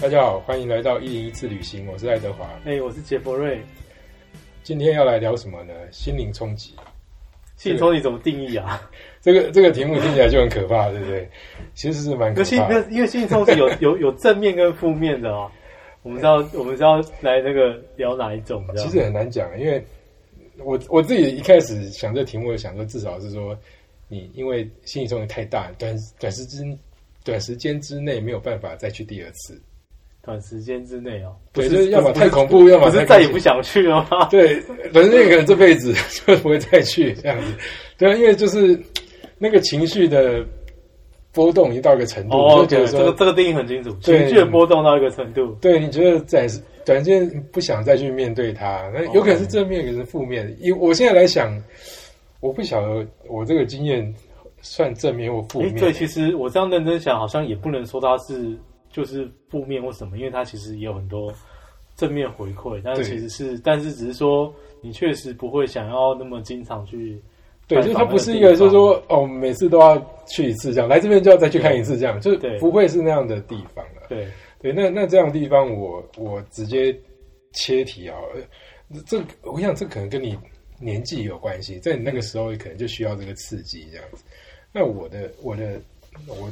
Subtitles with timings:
[0.00, 2.58] 大家好，欢迎来到一零一次旅行，我是爱德华。
[2.64, 3.60] 哎、我是杰佛瑞。
[4.62, 5.74] 今天要来聊什么呢？
[5.90, 6.74] 心灵冲击。
[7.56, 8.80] 心灵冲击怎么定义啊？
[9.20, 11.28] 这个这个题目听起来就很可怕，对不对？
[11.74, 12.90] 其实是蛮可怕的。
[12.90, 15.52] 因为心灵冲击有有有正面跟负面的哦。
[16.02, 18.64] 我们知道我们知道来那个聊哪一种？
[18.78, 19.84] 其实很难讲，因为
[20.64, 23.54] 我我自己一开始想这题目，想说至少是说
[24.08, 26.78] 你因为心理冲击太大，短短时间
[27.22, 29.60] 短时间之内没有办法再去第二次。
[30.22, 34.28] 短时间之内哦，对，不就是要么太恐怖，要么不是太开心再也不想去了吗？
[34.30, 34.60] 对，
[34.92, 35.94] 反正可能这辈子
[36.26, 37.52] 就不会再去这样子。
[37.96, 38.78] 对啊，因为就是
[39.38, 40.44] 那个情绪的
[41.32, 45.56] 波动已经到一个程度，哦，就觉得说，这个这个定义很清楚，对情绪的波动到一个程度。
[45.60, 50.54] 对，你觉得暂时短时间不想再去面对它，那有可能是正面，有可能是负面。
[50.60, 51.50] 因为我现在来想，
[52.40, 54.12] 我不晓得我这个经验
[54.60, 55.76] 算正面或负哎、面。
[55.76, 58.56] 对，其实我这样认真想，好像也不能说它是
[58.90, 61.32] 就是负面或什么，因为它其实也有很多
[61.96, 64.52] 正面回馈，但是其实是，但是只是说
[64.82, 67.22] 你确实不会想要那么经常去
[67.68, 69.96] 对，就是它不是一个，就是说哦，每次都要
[70.26, 74.02] 去一次这样，来这边就要再去看一次这样，就是对不会是那样的地方了。
[74.08, 74.26] 对
[74.60, 76.98] 对，那那这样的地方我，我直接
[77.52, 78.16] 切题啊，
[78.92, 80.36] 呃这我想这可能跟你
[80.80, 84.24] 年纪有关系，在你那个时候可能就需要这个刺激这样子。
[84.72, 85.80] 那我的我的
[86.26, 86.50] 我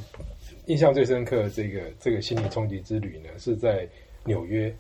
[0.69, 3.89] 印象最深刻的这个这个心理冲击之旅呢，是在
[4.25, 4.73] 纽约，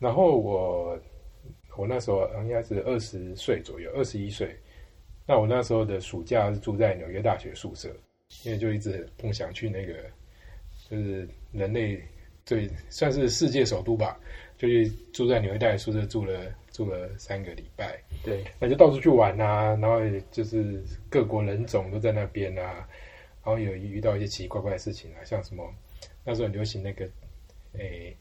[0.00, 0.98] 然后我
[1.76, 4.54] 我那时候应该是二十岁左右，二十一岁。
[5.24, 7.88] 那我那时候的暑假是住在纽约大学宿舍，
[8.44, 9.94] 因为就一直梦想去那个
[10.88, 12.00] 就是人类
[12.44, 14.18] 最算是世界首都吧，
[14.58, 18.44] 就去住在纽约大学宿舍住了住了三个礼拜，对。
[18.58, 20.00] 那就到处去玩啊，然后
[20.32, 22.88] 就是各国人种都在那边啊，
[23.46, 25.64] 然后有遇到一些奇奇怪怪的事情啊，像什么
[26.24, 27.04] 那时候很流行那个，
[27.78, 28.14] 诶、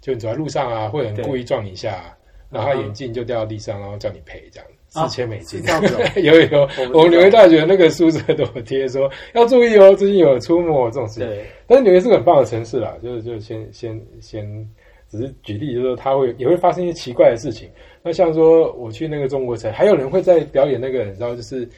[0.00, 2.16] 就你走在路上啊，会有人故意撞你一下，
[2.50, 5.62] 然后眼镜就掉到地上，然后叫你赔这样，啊四千美金。
[6.20, 11.28] 有有有，我们纽约大学那个宿舍都有贴说要注意哦，最近有出没这种事情。
[11.28, 11.46] 对。
[11.68, 14.68] 但是纽约是个很棒的城市啦，就是就先先先，
[15.08, 17.70] 只是举例，就是说它会也会发生一些奇怪的事情。
[18.02, 21.68] 那像说我去那个中国城，还有人会在表演那个，你知道，就是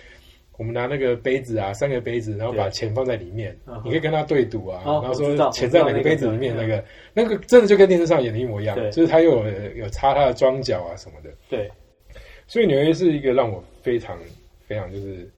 [0.56, 11.30] 我们拿那个杯子啊，三个杯子，然后把钱放在里面你可以跟他对赌啊，哦然后说钱在哪个个杯子里面，那个那个真的就跟电视上演的一模一样对，就是他又有有擦他的妆脚啊什么的。
[11.48, 11.68] 对
[12.46, 14.18] 所以纽约是一个让我非常
[14.66, 15.28] 非常就是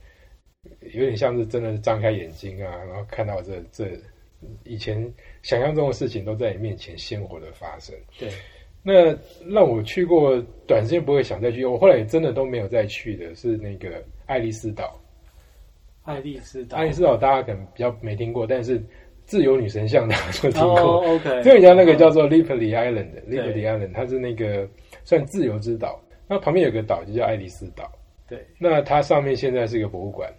[0.92, 3.92] 有点像是真的是张开眼睛啊，然后看到这这
[4.64, 5.10] 以前
[5.42, 7.94] 想象中的事情都在你面前鲜活的发生。
[8.18, 8.28] 对
[8.82, 9.16] 那
[9.50, 15.00] 让我去过短时间不会想再去，我后来也真的都没有再去的是那个爱丽丝岛。
[16.06, 18.82] 爱丽丝岛，爱丽丝岛大家可能比较没听过，但是
[19.24, 20.80] 自由女神像大家都听过。
[20.80, 24.68] 哦，OK，就人家那个叫做 Liberty Island，Liberty 对 Island，它是那个
[25.04, 26.00] 算自由之岛。
[26.28, 27.90] 那旁边有个岛就叫爱丽丝岛。
[28.28, 30.32] 对那它上面现在是一个博物馆，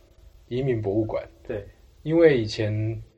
[0.47, 1.23] 移民博物馆。
[1.47, 1.63] 对
[2.03, 2.73] 因为以前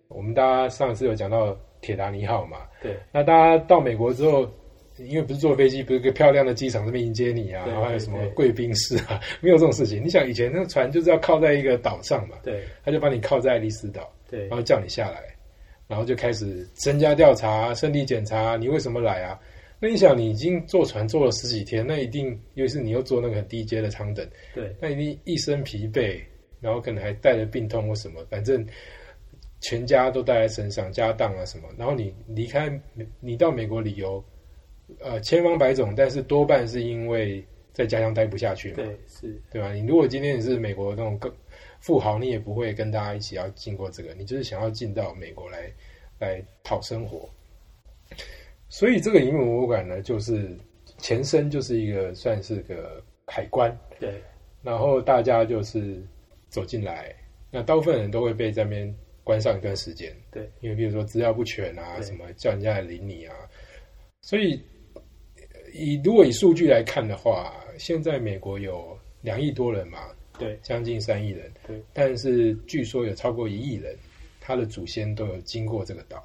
[0.07, 4.47] 我们大家上次有讲到铁达尼号嘛，对那大家到美国之后，
[5.05, 10.03] 因为不是坐飞机，不是一个漂亮的机场这边迎接你啊，然后还有什么对贵宾室啊， 没有这种事情。
[10.03, 15.23] 你想以前那个船就是要靠在一个岛上嘛，对他就把你靠在爱丽丝岛，对然后叫你下来，
[15.87, 19.39] 然后就开始身家调查、身体检查，你为什么来啊？
[19.81, 26.19] 那你想，你已经坐船坐了十几天，那一定，尤其是你又坐那个很低阶的舱等，对那一定一身疲惫，
[26.59, 28.65] 然后可能还带着病痛或什么，反正
[29.61, 31.69] 全家都带在身上，家当啊什么。
[31.77, 32.69] 然后你离开，
[33.21, 34.21] 你到美国旅游，
[34.99, 39.73] 呃，千方百种，但是多半是因为在家乡待不下去嘛，对是，对吧？
[39.73, 41.31] 你如果今天你是美国那种更
[41.79, 45.71] 富豪，你也不会跟大家一起要经过这个，你就是想要进到美国来
[46.19, 47.29] 来讨生活。
[48.67, 50.55] 所以这个移民博物馆呢，就是
[50.97, 54.13] 前身就是一个算是个海关，对
[54.61, 56.03] 然后大家就是
[56.49, 57.15] 走进来，
[57.49, 58.93] 那大部分人都会被这边
[59.23, 63.35] 关上一段时间，对，因为比如说资料不全啊，什么叫人家来领你啊，
[64.21, 64.61] 所以
[65.73, 69.99] 以如果以数据来看的话，现在美国有两亿多人嘛，
[70.37, 73.95] 对将近三亿人，对，但是据说有超过一亿人，
[74.39, 76.23] 他的祖先都有经过这个岛，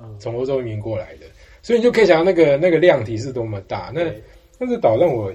[0.00, 1.26] 嗯，从欧洲移民过来的，
[1.62, 3.90] 所以你就可以想到那个那个量体是多么大。
[3.94, 4.04] 那
[4.58, 5.32] 那这岛让我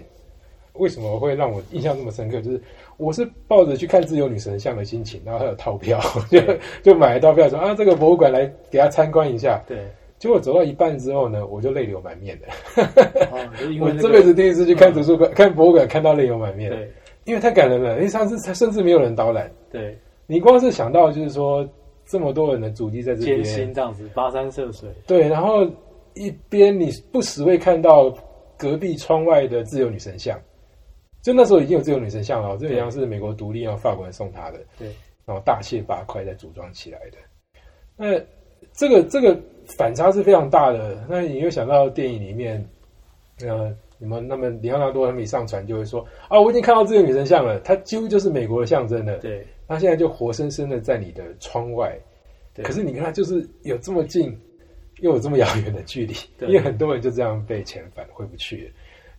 [0.73, 2.41] 为什么会让我印象这么深刻？
[2.41, 2.61] 就是
[2.97, 5.99] 我是抱着去看自由女神像的心情，然后还有套票，
[6.29, 6.39] 就
[6.83, 9.63] 就买了套票说啊，这个博物馆来给他参观一下。
[9.67, 9.77] 对，
[10.17, 12.47] 结果走到一半之后呢，我就泪流满面的。
[13.31, 16.91] 哦，就因 我这辈子第一次去看图书馆、看博物馆，看到泪流满面，对。
[17.25, 17.95] 因为太感人了。
[17.95, 19.97] 因为上次甚至没有人导览，对。
[20.27, 21.67] 你光是想到就是说
[22.05, 25.65] 这么多人的足迹在这艰边，辛这样子，跋山涉水，对，然后
[26.13, 28.11] 一边你不时会看到
[28.57, 30.39] 隔壁窗外的自由女神像，
[31.21, 34.87] 就那时候已经有自由女神像了，这个像是美国独立要法国人送他的，对，
[35.25, 37.17] 然后大卸八块再组装起来的。
[37.97, 38.19] 那
[38.73, 39.39] 这个这个
[39.77, 41.05] 反差是非常大的。
[41.09, 42.63] 那你又想到电影里面，
[43.41, 49.17] 呃，你们那么里奥纳多他们一上船就会说啊，我已经看到这个女神像了，她几乎就是美国的象征了。
[49.19, 51.97] 对，她现在就活生生的在你的窗外，
[52.53, 52.63] 对。
[52.63, 54.37] 可是你看她就是有这么近，
[55.01, 56.47] 又有这么遥远的距离， 对。
[56.47, 58.71] 因为很多人就这样被遣返回不去了，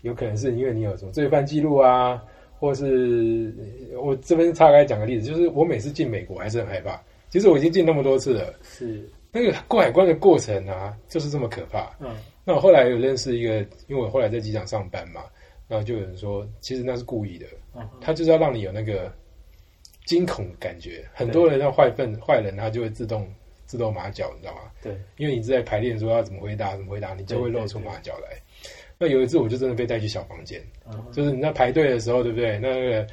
[0.02, 2.22] 有可能是因为你有什么罪犯记录啊，
[2.58, 3.52] 或是
[4.00, 6.98] 我这边岔开讲个例子，就是我每次进美国还是很害怕，
[7.28, 9.06] 其实我已经进那么多次了，是，
[9.38, 11.94] 那个过海关的过程啊，就是这么可怕。
[12.00, 15.24] 嗯，那我后来有认识一个，因为我后来在机场上班嘛，
[15.68, 19.12] 然后就有人说，其实那是故意的，嗯他就是要让你有那个
[20.06, 21.04] 惊恐感觉。
[21.12, 23.30] 很多人让坏分坏人，他就会自动
[23.66, 24.60] 自动马脚，你知道吗？
[24.82, 28.40] 对，因为你一直在排练说要怎么回答，怎么回答，你就会露出马脚来。
[28.98, 32.58] 那有一次我就真的被带去小房间，嗯就是你在排队的时候，对不对？
[32.58, 33.08] 那个嗯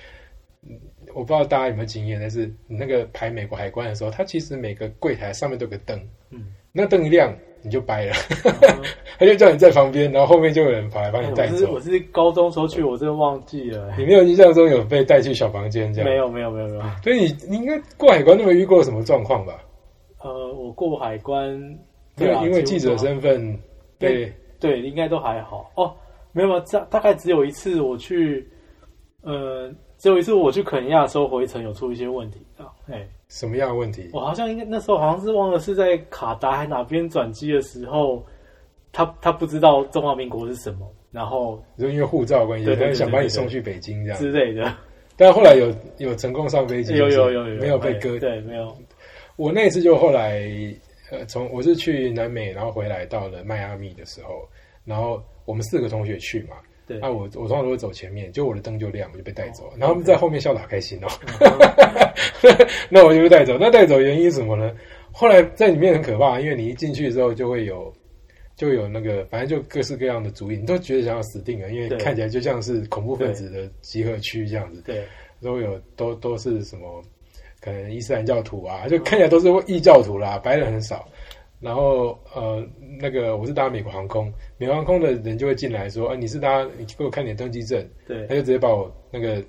[1.13, 5.99] 我不知道大家有没有经验，但是你那个排美国海关的时候，它其实每个柜台上面都有个灯，
[6.31, 8.13] 嗯，那灯一亮你就掰了，
[8.43, 8.83] 嗯
[9.19, 11.97] 他就叫你在旁边，然后后面就有人跑来把哎你带走我是我。
[11.97, 16.09] 是高中时候去，我真的忘记了，你没有印象中有被带去小房间这样？
[16.09, 16.17] 没。
[16.17, 19.63] 有没有没有没有，所以你你应该过海关都没遇过什么状况吧？
[20.23, 21.77] 呃，我过海关，因
[22.17, 23.57] 对因为记者身份
[23.99, 25.93] 被对，应该都还好哦。
[26.31, 28.47] 没有，没有，大大概只有一次我去，
[29.21, 29.71] 呃，
[30.03, 32.67] 只有一次我去肯尼亚的时候回程有出一些问题啊。
[32.91, 34.09] 哎，什么样的问题？
[34.11, 38.21] 我好像应该那时候好像是忘了是在卡达还哪边转机的时候，
[38.91, 44.19] 他他不知道中华民国是什么，然后就因为护照关系，对对对他想把你送去北京这样。
[44.19, 44.75] 之类的，
[45.15, 48.19] 但后来有有成功上飞机，有有有有没有被哎割。
[48.19, 48.75] 对，没有，
[49.37, 50.43] 我那一次就后来
[51.11, 54.45] 呃，从我是去南美，然后回来到了迈阿密的时候，
[54.83, 56.57] 然后我们四个同学去嘛，
[56.87, 61.07] 对，那我我通常都会走前面，就我的灯就亮，我就被带走哦，然后他们在后面笑得好开心哦。
[61.39, 63.57] 嗯 那我就被带走。
[63.59, 64.73] 那带走原因是什么呢？
[65.11, 67.93] 后来在里面很可怕，因为你一进去之后就会有。
[68.55, 74.83] 就有那个，反正就各式各样的主意，你都觉得想要死定了，因为看起来就像是恐怖分子的集合区这样子。
[74.85, 75.03] 对，
[75.41, 77.03] 都有都都是什么，
[77.59, 81.09] 可能伊斯兰教徒啊，就看起来都是异教徒啦，白人很少。
[81.63, 82.61] 然后呃，
[82.99, 88.27] 那个我是搭美国航空，美国航空的人就会进来说，啊，你是搭，你给我看你的登机证，对。
[88.27, 89.41] 他，就直接把我那个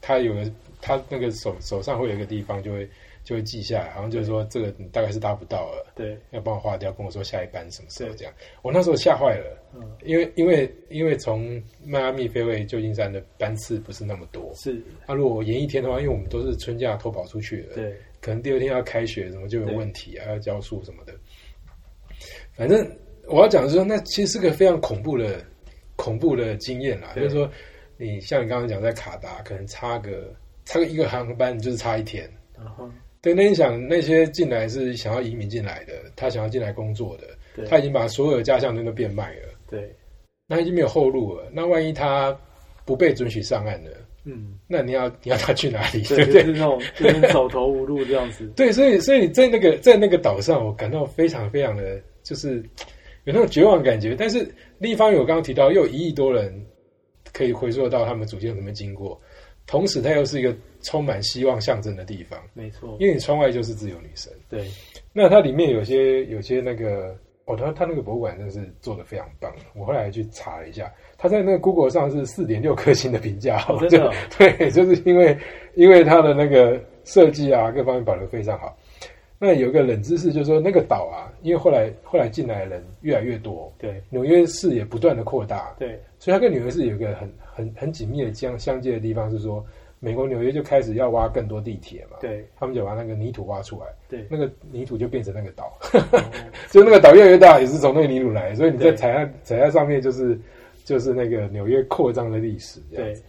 [0.00, 0.50] 他有个
[0.80, 2.88] 他那个手手上会有一个地方就会
[3.22, 8.34] 就会记下来，好像就是说这个你大概是搭不到了，对，要帮我划掉，跟我说下一班什么时候这样。
[8.62, 21.14] 我那时候吓坏了，嗯，因为因为因为从迈阿密飞回旧金山的班次不是那么多，是，啊，如果我延一天的话，因为我们都是春假偷跑出去的，对，可能第二天要开学，什么就有问题啊，要教书什么的。
[22.56, 22.86] 反正
[23.26, 25.44] 我要讲的是说，那其实是个非常恐怖的
[25.96, 27.12] 恐怖的经验啦。
[27.16, 27.50] 就是说，
[27.96, 30.34] 你像你刚刚讲在卡达，可能差个
[30.64, 32.28] 差个一个航班，你就是差一天。
[32.56, 32.88] 然后
[33.20, 39.94] 对，那你想那些进来是想要移民进来的，他想要进来工作的，对，他已经把所有的家乡灯都变卖了，对，
[40.48, 41.48] 那已经没有后路了。
[41.52, 42.36] 那万一他
[42.84, 43.90] 不被准许上岸了，
[44.24, 46.02] 嗯，那你要你要他去哪里？
[46.02, 46.42] 对，对不对？
[46.42, 52.56] 就是那种就是走投无路这样子，对，所以所以在那个在那个岛上，我感到非常非常的就是
[53.24, 54.14] 有那种绝望的感觉。
[54.14, 54.46] 但是
[54.78, 56.52] 另一方面，我刚刚提到又有一亿多人
[57.32, 59.20] 可以回溯到他们祖先怎么经过，
[59.66, 64.32] 同时它又是一个充满希望象征的地方，没错，因为你窗外就是自由女神。
[64.48, 64.66] 对，
[65.12, 67.16] 那它里面有些有些那个。
[67.44, 69.52] 哦，它它那个博物馆真的是做的非常棒。
[69.74, 70.88] 我后来去查了一下，
[71.18, 75.36] 它在那个 Google 上是四点六颗星的评价，哦，真的哦，对，就是因为
[75.74, 78.78] 因为它的那个设计啊，各方面保留非常好。
[79.44, 89.66] 那有一个冷知识，就是说那个岛啊，因为后来后来进来的人越来越多，对，纽约市也不断的扩大，对，所以它跟纽约市有一个很很很紧密的相相接的地方是说，
[89.98, 96.22] 美国纽约就开始要挖更多地铁嘛，对，他们就把那个泥土挖出来，对，那个泥土就变成那个岛，哦。
[96.70, 100.38] 就那个岛越来越大，也是从那个泥土来，所以你在踩在踩在上面就是
[100.84, 103.14] 就是那个纽约扩张的历史这样对。
[103.14, 103.24] 子。，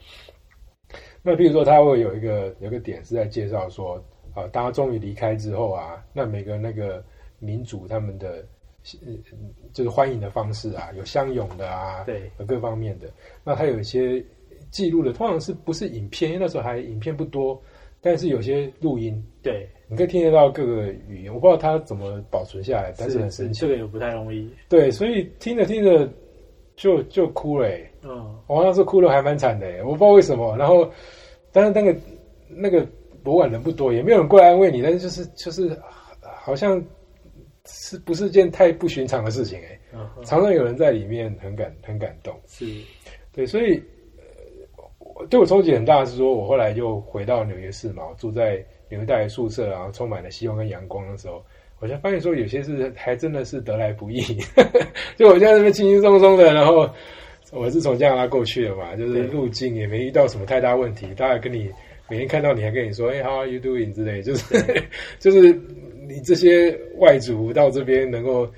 [1.23, 3.99] 那比如说，他会有一个有一个点是在介绍说，
[4.33, 7.03] 啊、大家终于离开之后啊，那每个那个
[7.39, 8.45] 民族他们的，
[9.05, 9.13] 呃
[9.71, 13.07] 就是欢迎的方式啊，有相拥的啊，对，有各方面的。
[13.43, 14.23] 那他有一些
[14.71, 16.31] 记录的，通常是不是影片？
[16.31, 17.61] 因为那时候还影片不多，
[18.01, 21.33] 但是有些录音，对，你可以听得到各个语言。
[21.33, 23.61] 我不知道他怎么保存下来，但是很是神奇。
[23.61, 26.09] 这个也不太容易，对，所以听着听着
[26.75, 27.91] 就就哭了、欸。
[28.03, 30.57] 嗯，我那时候哭的还蛮惨的、欸，我不知道为什么。
[30.57, 30.89] 然后，
[31.51, 31.99] 但是那个
[32.49, 32.85] 那个
[33.23, 35.77] 博物馆人不多，也没有人过来安慰你，但是就是就是
[36.21, 36.83] 好像
[37.65, 42.35] 是不是件太不寻常的事情哎、常常有人在里面很感很感动。
[42.47, 42.65] 是
[43.31, 43.81] 对，所以
[44.17, 51.43] 呃对我冲击很大的是说，我后来就回到纽约市嘛，我住在纽约大学宿舍，然后充满了希望跟阳光的时候，
[51.79, 54.21] 我就发现说有些事还真的是得来不易。
[55.15, 56.89] 就我现在这边轻轻松松的，然后
[57.51, 61.71] 我是从加拿大过去的嘛，就是对路径也没遇到什么太大问题，大家跟你
[62.09, 64.85] 每天看到你还跟你说，哎、h o w are you doing 之类，就是
[65.19, 65.53] 就是
[66.07, 68.51] 你这些外族到这边能够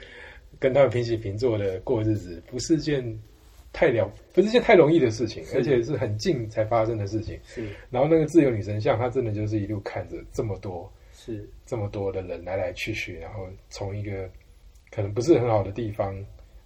[0.60, 3.04] 跟他们平起平坐的过日子，不是件
[3.72, 7.40] 太了，不是件太容易的事情，而且是很近才发生的事情。
[7.46, 7.68] 是。
[7.90, 11.48] 然后那个自由女神像，她真的就是一路看着这么多是。
[11.66, 14.30] 这么多的人来来去去，然后从一个
[14.92, 16.16] 可能不是很好的地方，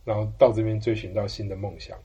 [0.05, 1.97] 然后到这边追寻到新的梦想，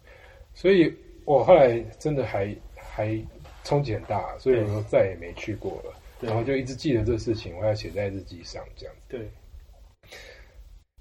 [0.52, 0.92] 所以
[1.24, 3.18] 我后来真的还还
[3.64, 5.92] 冲击很大，所以我就再也没去过了。
[6.20, 8.94] 然后就一直记得这事情，我要写在日记上这样。
[9.08, 9.28] 对。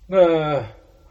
[0.07, 0.61] 那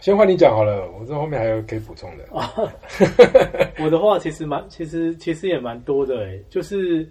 [0.01, 2.25] 先换你讲好了，我这后面还有可以补充的。
[3.79, 7.09] 我的话其实蛮，其实其实也蛮多的诶，就是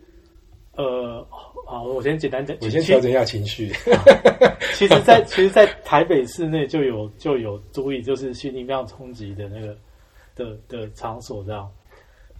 [0.74, 1.26] 呃，
[1.66, 3.72] 好，我先简单讲，我先其调整一下情绪。
[4.74, 9.76] 其实在，其实，在台北市内就有就有足以就是心灵非常冲击的那个
[10.36, 11.70] 的的场所，这样，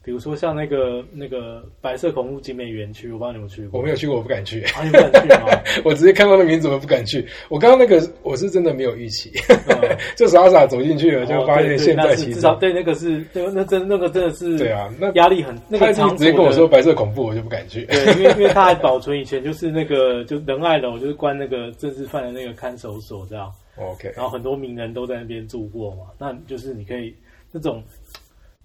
[0.04, 4.62] 比如说像那个那个白色恐怖景美园区，我不知道你有没有去过，我没有去过，我不敢去。
[4.64, 5.62] 啊，你不敢去吗？
[5.86, 7.24] 我直接看到那名字，我不敢去。
[7.50, 17.86] 我刚刚那个我是真的没有预期，嗯 就傻傻走进去了，就发现现在其实至少对那个是对那真那个真的是对啊，那压力很那他个场直接跟我说白色恐怖，我就不敢去。
[17.86, 27.14] 对，因为因为他还保存以前就是那个就仁爱楼，就是关那个政治犯的那个看守所这样，OK，然后很多名人都在那边住过嘛，那就是你可以
[27.52, 27.84] 那种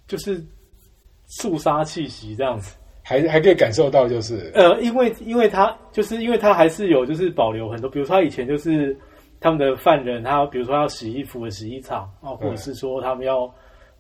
[0.09, 0.43] 就是
[1.27, 2.77] 肃杀气息这样子。
[3.03, 8.99] 还还可以感受到，就是呃，因为因为他就是因为他还是有就是保留很多，比如说他以前就是
[9.39, 13.49] 他们的犯人，他比如说要洗衣服的洗衣厂啊，或者是说他们要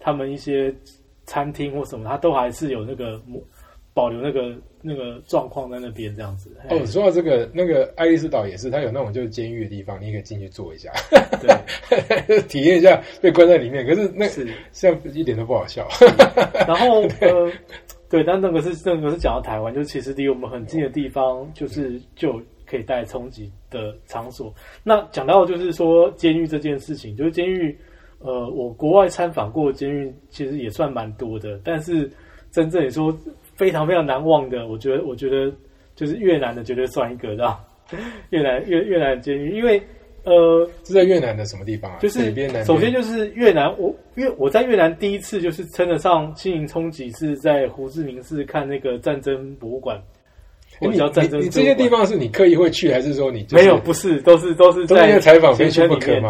[0.00, 0.74] 他们一些
[1.24, 3.20] 餐厅或什么，他都还是有那个
[3.94, 4.52] 保留那个
[4.86, 6.50] 那个状况在那边这样子。
[6.70, 10.92] 哦，说到这个，那个爱丽丝岛也是，它有那种就是监狱的地方，你可以进去坐一下，
[12.28, 13.84] 对， 体验一下被关在里面。
[13.86, 14.46] 可是那是。
[14.72, 15.88] 这样一点都不好笑。
[16.68, 17.50] 然后 呃，
[18.08, 24.54] 对，但那个是那个是讲到台湾，就是其实离我们很近的地方，就是就可以带来冲击的场所。
[24.84, 27.76] 那讲到就是说监狱这件事情，就是监狱，
[28.20, 32.08] 呃，我国外参访过的监狱其实也算蛮多的，但是
[32.52, 33.16] 真正你说
[33.56, 35.52] 非常非常难忘的，我觉得我觉得
[35.94, 37.58] 就是越南的绝对算一个，知道？
[38.30, 39.80] 越南越越南监狱，因为
[40.24, 41.98] 呃，是在越南的什么地方啊？
[42.00, 42.64] 就是？
[42.64, 49.96] 首先就是越南，我因为我在越南第一次就是称得上心灵冲击，是在胡志明市看那个战争博物馆，
[50.80, 53.78] 或者诶你叫战争你你这些地方是你刻意会去，还是说你、就是、没有？
[53.78, 56.28] 不是，都是都是在采访非去不可吗？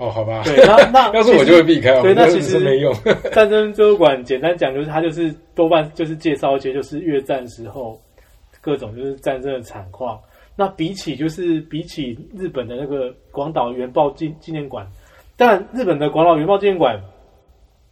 [0.00, 0.42] 哦，好吧。
[0.44, 2.92] 对， 那那要是我就会避开，对那其实没用。
[3.32, 8.00] 战争博物馆简单讲就是它就是多半就是介绍一些就是越战时候
[8.62, 10.18] 各种就是战争的惨况。
[10.56, 14.86] 那比起就是比起日本的那个广岛原爆纪纪念馆，
[15.36, 16.98] 但日本的广岛原爆纪念馆，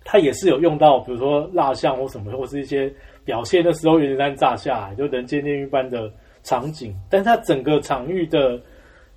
[0.05, 2.91] 它也是有用到比如说蜡像或什么，或是一些
[3.25, 6.11] 表现的时候原子弹炸下来就人间炼狱般的
[6.43, 8.61] 场景，但它整个场域的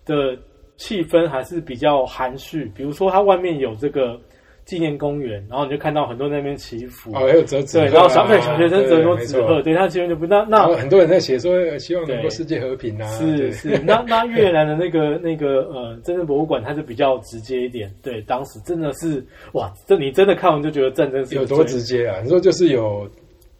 [0.06, 0.38] 的
[0.82, 2.66] 气氛还是比较含蓄。
[2.76, 4.20] 比如说它外面有这个
[4.66, 13.06] 纪念公园，然后你就看到很多那边祈福，哦，还有折纸鹤对，啊，然后小对小学生折很多纸鹤，对他其实就不那那很多人在写说，呃希望能够世界和平啊。
[13.18, 17.92] 是是，那 那越南的那个那个呃真正博物馆，它是比较直接一点。
[18.02, 19.24] 对，当时真的是
[19.54, 22.22] 哇，这你真的看完就觉得战争是有多直接啊？
[22.24, 23.08] 你说就是有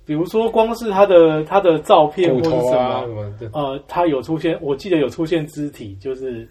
[0.06, 6.48] 比如说光是他的他的照片骨或是什头啊么，什么的，呃，他有出现，我记得有出现肢体，就是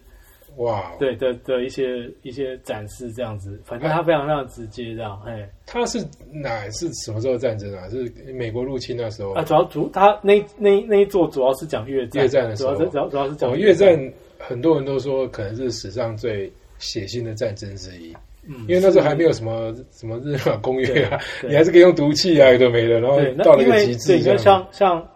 [0.56, 0.92] 哇！
[0.98, 7.88] 对的的一些一些展示这样子，反正他非常非常直接这样，哎他是哪是什么时候战争啊？
[7.88, 18.14] 是美国入侵那时候啊，主要主他那那那一座主要是讲越战，越战的时候主要是主要主要是讲哦，越战很多人都说可能是史上最血腥的战争之一，
[18.46, 24.38] 嗯，因为那时候还没有什么什么日法公约啊， 你还是可以用毒气啊，有的没的，然后到了一个因为对，你看极致。
[24.38, 25.08] 像像，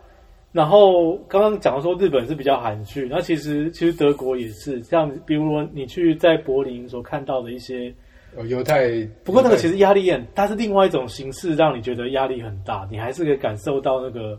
[0.54, 7.92] 然后刚刚讲说日本是比较含蓄，那其实其实德国也是，像比如说你去在柏林所看到的一些，
[8.36, 8.88] 呃犹太，
[9.24, 14.38] 不过那个其实压力很，它是另外一种形式，让你觉得压力很大，你还是可以感受到那个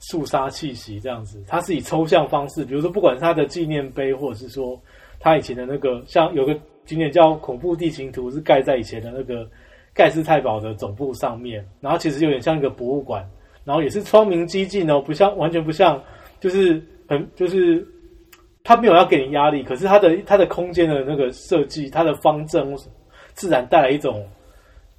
[0.00, 1.42] 肃杀气息这样子。
[1.48, 4.78] 它是以抽象方式，比如说不管是它的纪念碑，或者是说
[5.18, 6.52] 它以前的那个，像有个
[6.84, 9.48] 景点叫恐怖地形图，是盖在以前的那个
[9.94, 13.26] 盖世太保的总部上面，然后其实有点像一个博物馆，
[13.64, 16.02] 然后也是窗明几净哦，不像完全不像，
[16.40, 17.86] 就是很就是。
[18.64, 22.78] 他没有要给你压力，可是他的他的空间的那个设计，他的方正
[23.34, 24.24] 自然带来一种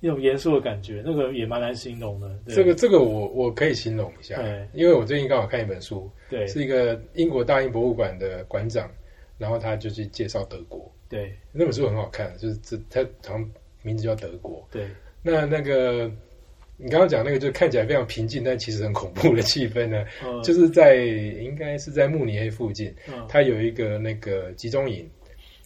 [0.02, 2.30] 一种严肃的感觉，那个也蛮难形容的。
[2.46, 8.92] 对这个这个我我可以形容一下对，因为我最近刚好看一本书，对是一个英国大英博物馆的馆长，
[9.38, 13.50] 然后他就去介绍德国，对那本书很好看，就是这他好像
[13.82, 14.62] 名字叫德国。
[14.70, 14.88] 对
[15.22, 16.12] 那那个
[16.78, 25.10] 你刚刚讲那个，就看起来非常平静，但其实很恐怖的气氛呢，嗯就是在应该是在慕尼黑附近，嗯它有一个那个集中营。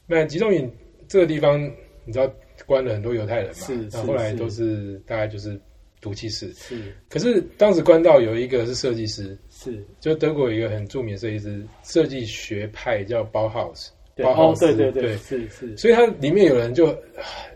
[0.06, 0.72] 那集中营
[1.08, 1.62] 这个地方，
[2.06, 2.32] 你知道
[2.66, 3.54] 关了很多犹太人嘛？
[3.54, 5.60] 是是那后来都是大概就是
[6.00, 6.54] 毒气室。
[6.54, 16.98] 是可是当时关到有一个是设计师，是，就德国有一个很著名的设计师，设计学派叫 Bauhaus，对包豪哦斯对对对对是是，所以它里面有人就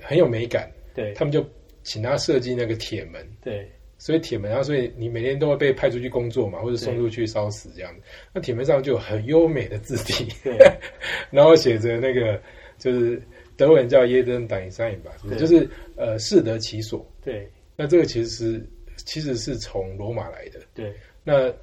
[0.01, 1.45] 很有美感，对他们就
[1.83, 3.25] 请他设计那个铁门。
[3.41, 8.01] 对所以铁门上，所以你每天都会被派出去工作嘛，或者送出去烧死这样子。
[8.33, 10.27] 那铁门上就有很优美的字体，
[11.29, 12.41] 然后写着那个
[12.79, 13.21] 就是
[13.55, 17.05] 德文叫耶登党山吧，是不是对就是呃适得其所。
[17.23, 20.59] 对那这个其实是其实是从罗马来的。
[20.73, 20.91] 对
[21.23, 21.53] 那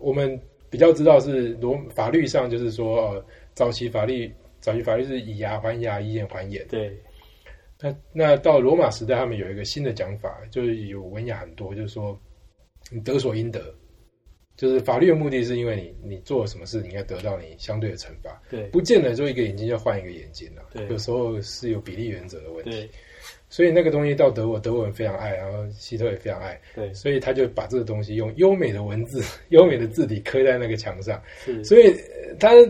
[0.00, 6.64] 我们比较知道是罗法律上就是说，呃，早期法律早期法律是以牙还牙，以眼还眼。
[6.68, 6.96] 对
[7.80, 12.18] 那那到罗马时代，他们有一个新的讲法，就是有文雅很多，就是说
[12.90, 13.74] 你得所应得，
[14.56, 22.70] 就是法律的目的是因为你你做了什么事，你应该得到你相对的惩罚，对不见得说一个眼睛要换一个眼睛啊，对有时候是有比例原则的问题。
[22.70, 22.90] 对
[23.50, 31.22] 所以那个东西到德国，德国人非常爱，然后希特也非常爱，对所以他就把这个东西用优美的文字、 优美的字体刻在那个墙上。
[31.38, 32.68] 是，所以呃他呃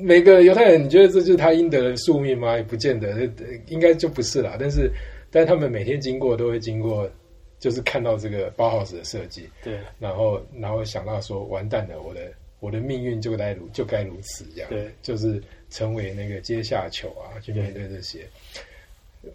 [0.00, 2.56] 每个犹太人，你觉得这就是他应得的宿命吗？
[2.56, 4.56] 也不见得，呃应该就不是啦。
[4.58, 4.90] 但是，
[5.30, 7.10] 但是他们每天经过都会经过，
[7.58, 12.20] 就是看到这个包 house 的设计，对然后然后想到说，完蛋了，我的
[12.60, 18.20] 我的命运就该如就该如此这样，对就是成为那个阶下囚啊，去面对这些。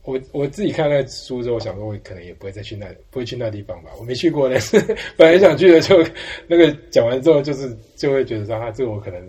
[0.03, 3.91] 我我自己看那书之后，我想说，我可能也不会再去那，不会去那地方吧。
[3.99, 4.79] 我没去过，但是
[5.17, 6.01] 本来想去的就，
[6.47, 9.21] 那个讲完之后，就是就会觉得说，啊，这个我可能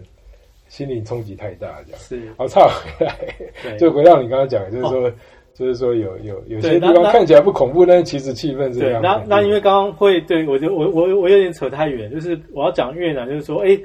[0.72, 2.00] 心灵冲击太大，这样。
[2.00, 5.12] 是，好，差回来，就回到你刚刚讲，就是说，
[5.52, 9.02] 就是说有有有些地方看起来不恐怖，但是其实气氛是这，样。
[9.02, 13.78] 那那因为刚刚会对我就我我我有点扯太远，就是我要讲越南，就是说，哎，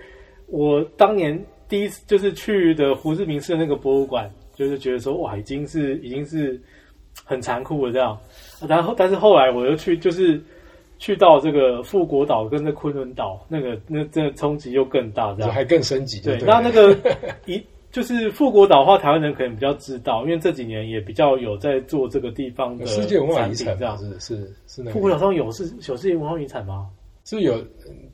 [0.45, 6.57] 我当年第一次就是去的胡志明市那个博物馆，就是觉得说，哇，已经是已经是
[7.25, 8.17] 很残酷了这样。
[8.65, 10.41] 然后，但是后来我又去，就是
[10.99, 15.49] 去到这个富国岛跟那昆仑岛，那个那真的冲击又更大，这样。
[15.49, 16.47] 就还更升级就对，对。
[16.47, 16.97] 那那个
[17.45, 23.97] 一就是富国岛的话，台湾人可能比较知道，因为这几年也比较有在做这个地方的世界文化遗产这样。
[23.97, 26.87] 是是是那富国个，岛上有是有世界文化遗产吗？
[27.25, 27.61] 是有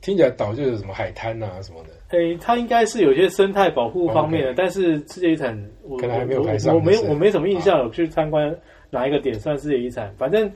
[0.00, 2.18] 听起来岛就有什么海滩啊什么的。
[2.18, 8.52] 诶，它应该是有些生态保护方面的，但是世界遗产我可能还没有我排上我我没我没什么印象有去参观
[8.90, 10.12] 哪一个点算世界遗产。
[10.18, 10.50] 反正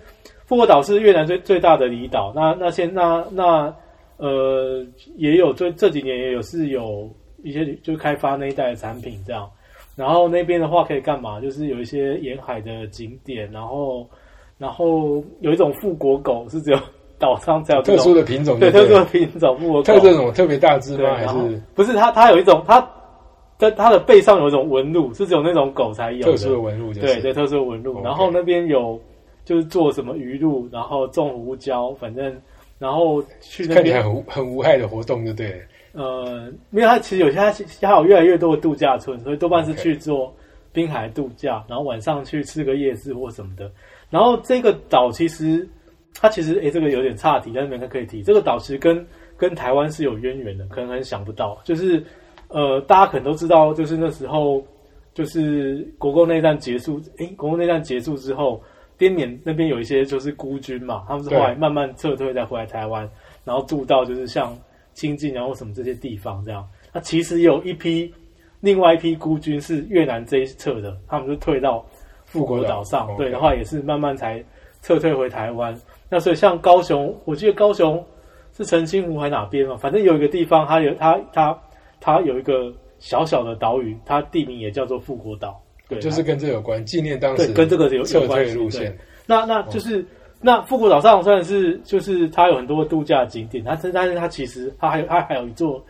[0.48, 3.72] 富国岛是越南最最大的离岛，那那现那那
[4.16, 4.82] 呃
[5.16, 7.08] 也有这这几年也有是有
[7.44, 9.48] 一些就开发那一带的产品这样。
[9.94, 11.40] 然后那边的话可以干嘛？
[11.40, 14.08] 就是有一些沿海的景点，然后
[14.56, 16.78] 然后有一种富国狗是只有
[17.18, 21.14] 岛上才有这 特种殊的品种对对，特殊的品种富国狗，特这种特别大只对，吗？
[21.16, 22.10] 还是不是它？
[22.12, 22.80] 它有一种，它
[23.58, 26.30] 在它的背上有一种纹路，是只有那种狗才有的。
[26.30, 26.94] 特殊的纹路？
[26.94, 28.00] 就是对对，特殊的纹路。
[28.02, 28.98] 然后那边有
[29.48, 32.38] 就是做什么鱼露，然后种胡椒，反正
[32.78, 35.58] 然后去那边看起来很很无害的活动，就对了。
[35.92, 40.36] 呃，因为它其实有些它它有越来越多的度假村，所以多半是去做
[40.70, 43.72] 滨海度假，然后晚上去吃个夜市或什么的。
[44.10, 45.66] 然后这个岛其实
[46.20, 48.22] 它其实诶，这个有点岔题，但是没人可以提。
[48.22, 51.58] 这个岛其实跟跟台湾是有渊源的，可能很想不到。
[51.64, 52.04] 就是
[52.48, 54.62] 呃，大家可能都知道，就是那时候
[55.14, 58.62] 就是国共内战结束，诶，国共内战结束之后，
[58.98, 63.08] 滇缅那边有一些就是孤军嘛，他们是后来慢慢撤退再回来台湾，
[63.44, 64.54] 然后住到就是像
[64.92, 66.68] 清境然后什么这些地方这样。
[66.92, 68.12] 那其实有一批
[68.60, 71.86] 另外一批孤军是越南这一侧的，他们就退到
[72.24, 74.42] 富国岛上，对然后也是慢慢才
[74.82, 75.74] 撤退回台湾。
[76.08, 78.04] 那所以像高雄，我记得高雄
[78.56, 81.58] 是澄清湖还哪边嘛，反正有一个地方，它有它它
[82.00, 88.98] 它有一个小小的岛屿，它地名也叫做富国岛，对，就是跟这有关，纪念当时对跟这个有有撤关系对退路线。
[89.26, 90.04] 那那就是、
[90.40, 95.84] 那富国岛上虽然是就是它有很多度假景点，它但是它其实它还有它还有一座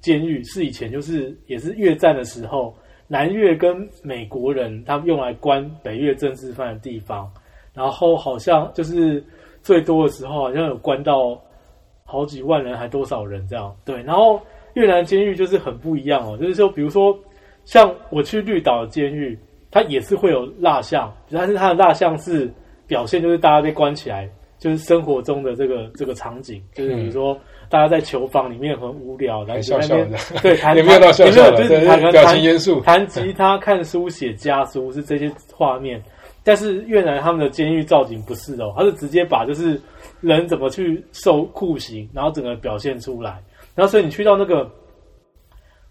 [0.00, 2.74] 监狱，是以前就是也是越战的时候，
[3.06, 7.30] 南越跟美国人他们用来关北越政治犯的地方，
[7.72, 9.22] 然后好像就是
[9.62, 11.40] 最多的时候好像有关到
[12.04, 13.74] 好几万人，还多少人这样。
[13.84, 14.40] 对，然后
[14.74, 17.18] 越南监狱就是很不一样哦，就是说比如说
[17.64, 19.38] 像我去绿岛的监狱，
[19.70, 22.52] 它也是会有蜡像，但是它的蜡像是
[22.86, 30.10] 表现就是大家被关起来，就是生活中的这个这个场景，就是比如说大家在囚房里面很无聊，然后那边
[30.42, 31.56] 对弹 有没有到笑笑的？
[31.56, 36.02] 就是对，表情严肃，弹吉他、看书、写家书是这些画面。
[36.44, 39.80] 但是越南他们的监狱造景不是哦，他是直接把就是
[40.20, 43.40] 人怎么去受酷刑，然后整个表现出来。
[43.76, 44.68] 然后所以你去到那个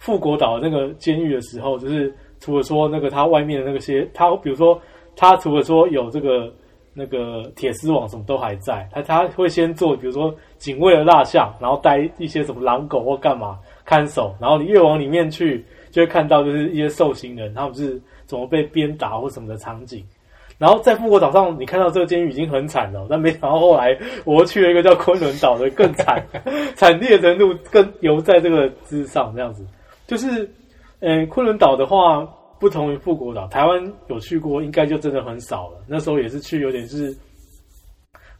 [0.01, 4.81] 富国岛那个监狱的时候，就是除了说那个它外面的那些，它比如说
[5.15, 6.51] 它除了说有这个
[6.91, 20.03] 那个铁丝网什么都还在，它它会先做比如说警卫的蜡像，然后带一些什么狼狗或干嘛看守，然后你越往里面去，就会看到就是一些受刑人他们是怎么被鞭打或什么的场景。
[20.57, 26.23] 然后在复活岛上，你看到这个监狱已经很惨了，但没想到后来我又去了一个叫昆仑岛的更惨，
[26.75, 29.63] 惨烈程度更犹在这个之上，这样子。
[30.11, 30.49] 就是，
[30.99, 32.27] 嗯，昆仑岛的话，
[32.59, 35.77] 不同于富国岛，台湾有去过，应该就真的很少了。
[35.87, 37.15] 那时候也是去，有点是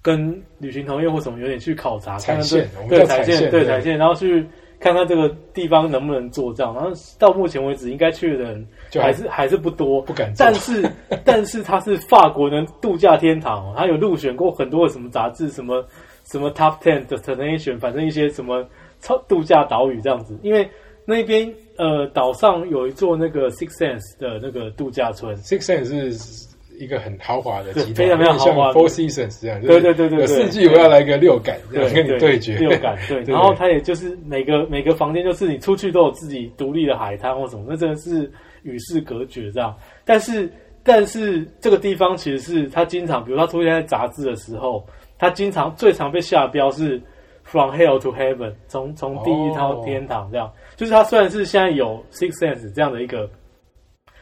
[0.02, 4.46] 跟旅行团业或什么有点去考察，看看对对彩线，对彩线，然后去。
[4.84, 10.34] 看看这个地方能不能做这样，然后到目前为止应该去的人还是还是不多，不敢。
[10.36, 10.90] 但是
[11.24, 15.86] 但是它是法国的度假天堂，它有入选过很多的什么杂志，什么
[16.24, 18.68] 什么 Top Ten Destination，反正一些什么
[19.02, 20.36] 超度假岛屿这样子。
[20.42, 20.68] 因为
[21.06, 26.52] 那边呃岛上有一座那个 Six Sense 的那个度假村，Six Sense 是。
[26.80, 33.22] 一个很豪华的，非常非常豪华，Four Seasons 这样，对对对对，有四季我要来个六感，跟你对决六感， 对。
[33.22, 38.32] 然后它也就是每个每个房间就是你出去都有自己独立的海滩或什么，那真的是
[38.64, 39.78] 与世隔绝这样。
[40.04, 44.84] 但是但是这个地方其实是它经常，比如它出现在杂志的时候，
[45.20, 47.00] 它经常最常被下标是
[47.44, 50.52] From Hell to Heaven，从从地狱到天堂这样。
[50.82, 53.30] 就是它虽然是现在有 Six Sense 这样的一个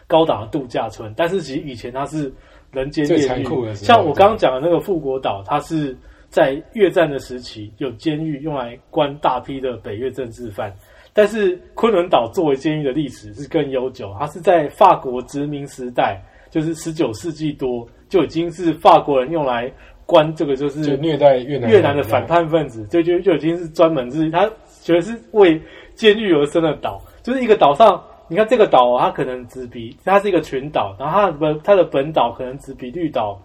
[0.07, 2.29] 高档的度假村，但是其实以前它是。
[2.71, 5.97] 人间炼狱，像我刚刚讲的那个富国岛，它是
[6.29, 10.71] 在越战的时期有监狱用来关大批的北越政治犯。
[11.11, 19.73] 但是昆仑岛作为监狱的历史是更悠久，它是在法国殖民时代，就是十九世纪多就已经是法国人用来
[20.05, 24.47] 关这个就是虐待越南越南的反叛分子，就就就已经是专门是他
[24.83, 25.59] 觉得是为
[25.99, 28.01] 监狱而生的岛，就是一个岛上。
[28.29, 33.37] 你看这个岛，它可能只比它是一个群岛，然后它本它的本岛可能只比绿岛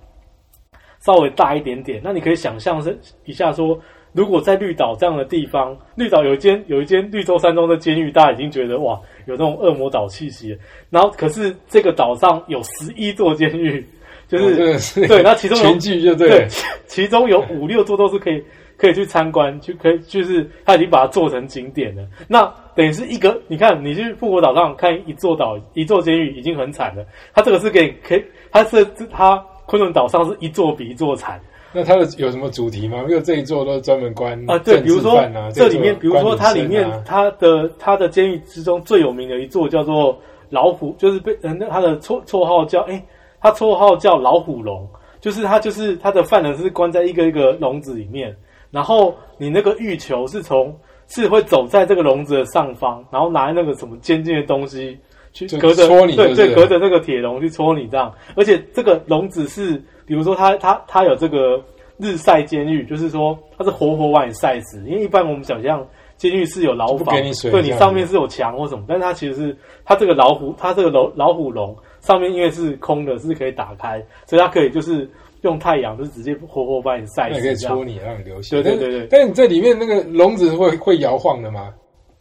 [1.01, 2.01] 稍微大一点点。
[2.05, 3.77] 那你可以想象是一下说，
[4.13, 10.57] 如果在绿岛这样的地方，绿岛有一间有一间绿洲山庄的监狱，大家已经觉得哇，有那种恶魔岛气息。
[10.91, 13.85] 然后可是这个岛上有十一座监狱，
[14.29, 16.47] 就是对，那其中全剧就对，
[16.87, 18.45] 其中有 五六座都是可以。
[18.77, 22.03] 可以去参观，就可以就是他已经把它做成景点了。
[22.29, 31.41] 那等于是一个，你看你去复活岛上看一座岛一座监狱已经很惨了，他这个是给可以，他是他昆仑岛上是一座比一座惨。
[31.77, 33.05] 那它的有什么主题吗？
[33.09, 35.21] 因为这一座都是专门关啊，对，比如说
[35.53, 40.17] 这里面，比如说它里面它的它的监狱之中最有名的一座叫做
[40.51, 43.05] 老虎，就是被嗯那他的绰绰号叫哎，
[43.41, 44.89] 他绰号叫老虎笼，
[45.21, 48.33] 就是他就是他的犯人是关在一个一个笼子里面。
[48.75, 54.99] 然后你那个玉球是从是会走在这个笼子的上方，然后拿那个什么尖尖的东西
[55.33, 58.13] 去隔着戳你，对对，隔着那个铁笼去戳你这样。
[58.35, 61.63] 而且这个笼子是，比如说它它它有这个
[61.99, 64.83] 日晒监狱，就是说它是活活把你晒死。
[64.89, 67.15] 因为一般我们想象监狱是有牢房，
[67.53, 75.09] 对你上面是有墙或什么，但是它其实是它这个老虎，它这个老老虎笼上面因为是空的，是可以打开，所以它可以就是。
[75.45, 78.63] 用太阳就直接活活把你晒死，可以戳你让你流血。
[78.63, 79.07] 对对对对。
[79.11, 81.73] 但你在里面那个笼子会会摇晃的吗？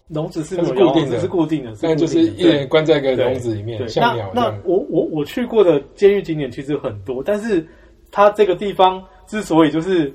[0.10, 1.74] 笼子是固定的，是固定的。
[1.82, 7.66] 但就是一人关在一个笼子里面，像鸟那那我我我去过的监狱景点其实很多，但是
[8.12, 10.14] 它这个地方之所以就是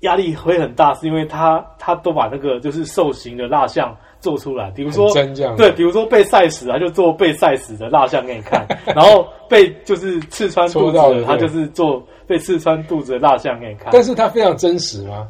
[0.00, 3.94] 压力会很大，是因为它它都把那个就是受刑的蜡像。
[4.22, 5.12] 做出来，比如说
[5.56, 13.88] 对，比如说被晒死，他就做被晒死的蜡像给你看； 然后被就是刺穿肚子的，他就是做被刺穿肚子的蜡像给你看。
[13.92, 15.28] 但是它非常真实吗？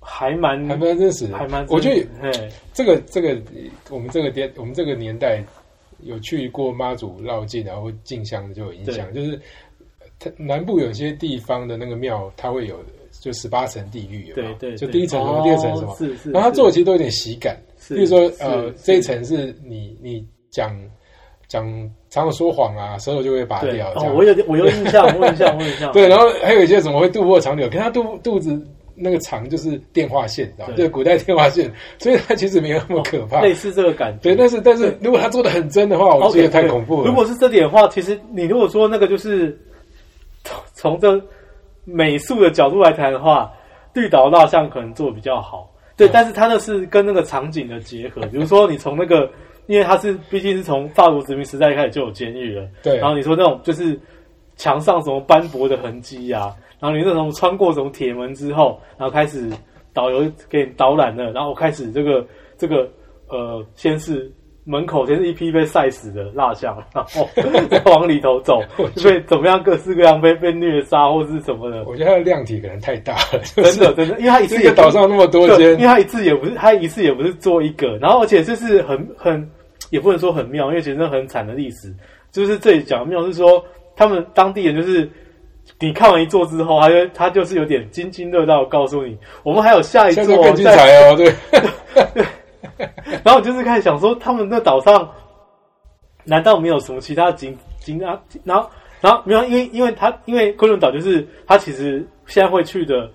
[0.00, 1.64] 还蛮还蛮真实，还蛮。
[1.68, 3.40] 我觉得，这个这个
[3.90, 5.44] 我们这个年我们这个年代
[6.00, 9.38] 有去过妈祖绕境，然后进香的就有印象，就是
[10.18, 12.76] 它南部有些地方的那个庙，它会有
[13.20, 16.30] 就十八层地狱，对对，就第一层什么，第二层什么，是是。
[16.30, 17.56] 然后他做的其实都有点喜感。
[17.88, 20.74] 比如说，呃，这一层是你你讲
[21.48, 21.64] 讲
[22.08, 23.92] 常常说谎啊，舌头就会拔掉。
[23.94, 25.90] 哦，我有我有印象，我有印象，我有印象。
[25.94, 27.68] 对，然后还有一些怎么会肚破长流？
[27.68, 28.58] 可他肚肚子
[28.94, 33.40] 那个长就是电话线，知道吗对就古代电话线，所以它其实没有那么可怕。
[33.40, 34.20] 类似这个感觉。
[34.22, 37.08] 对，但是但是如果他做的很真的话，我觉得太恐怖了。
[37.08, 39.58] 如果是这点的话，其实你如果说那个就是
[40.44, 41.20] 从从这
[41.84, 43.52] 美术的角度来谈的话，
[43.92, 45.70] 绿岛蜡像可能做的比较好。
[45.96, 46.10] 对，嗯。
[46.12, 49.30] 但是它那是跟那个场景的结合，比如说你从那个，
[49.66, 52.96] 因为它是毕竟是从法国殖民时代开始就有监狱了，对。
[52.98, 53.98] 然后你说那种就是
[54.56, 59.50] 墙上什么斑驳的痕迹啊，然后你那种穿过什么铁门之后，然后开始
[59.92, 62.26] 导游给你导览了，然后开始这个
[62.56, 62.88] 这个
[63.28, 64.30] 呃，先是
[64.64, 67.28] 门口先是一批被晒死的蜡像， 然后
[67.68, 68.62] 再往里头走，
[68.96, 79.50] 就被怎么样各式各样被被虐杀或是什么的，我觉得它的量体可能太大了， 就是真的真的，因为它一次这也个岛上那么多间，因为间，他一次也不是，它一次也不是做一个，然后而且就是很很，
[79.90, 81.94] 也不能说很妙，因为其实很惨的历史，
[82.32, 83.62] 就是这里讲的妙是说，
[83.94, 85.08] 他们当地人就是
[85.78, 92.24] 你看完一座之后，他就他就是有点津津乐道告诉你，我们还有下一座现在更精，彩哦，对，
[93.24, 95.08] 然后我就是开始想说，他们那岛上
[96.24, 98.20] 难道没有什么其他景景啊？
[98.44, 98.68] 然后
[99.00, 103.10] 然后没有，因为因为他因为昆仑岛就是他其实现在会去的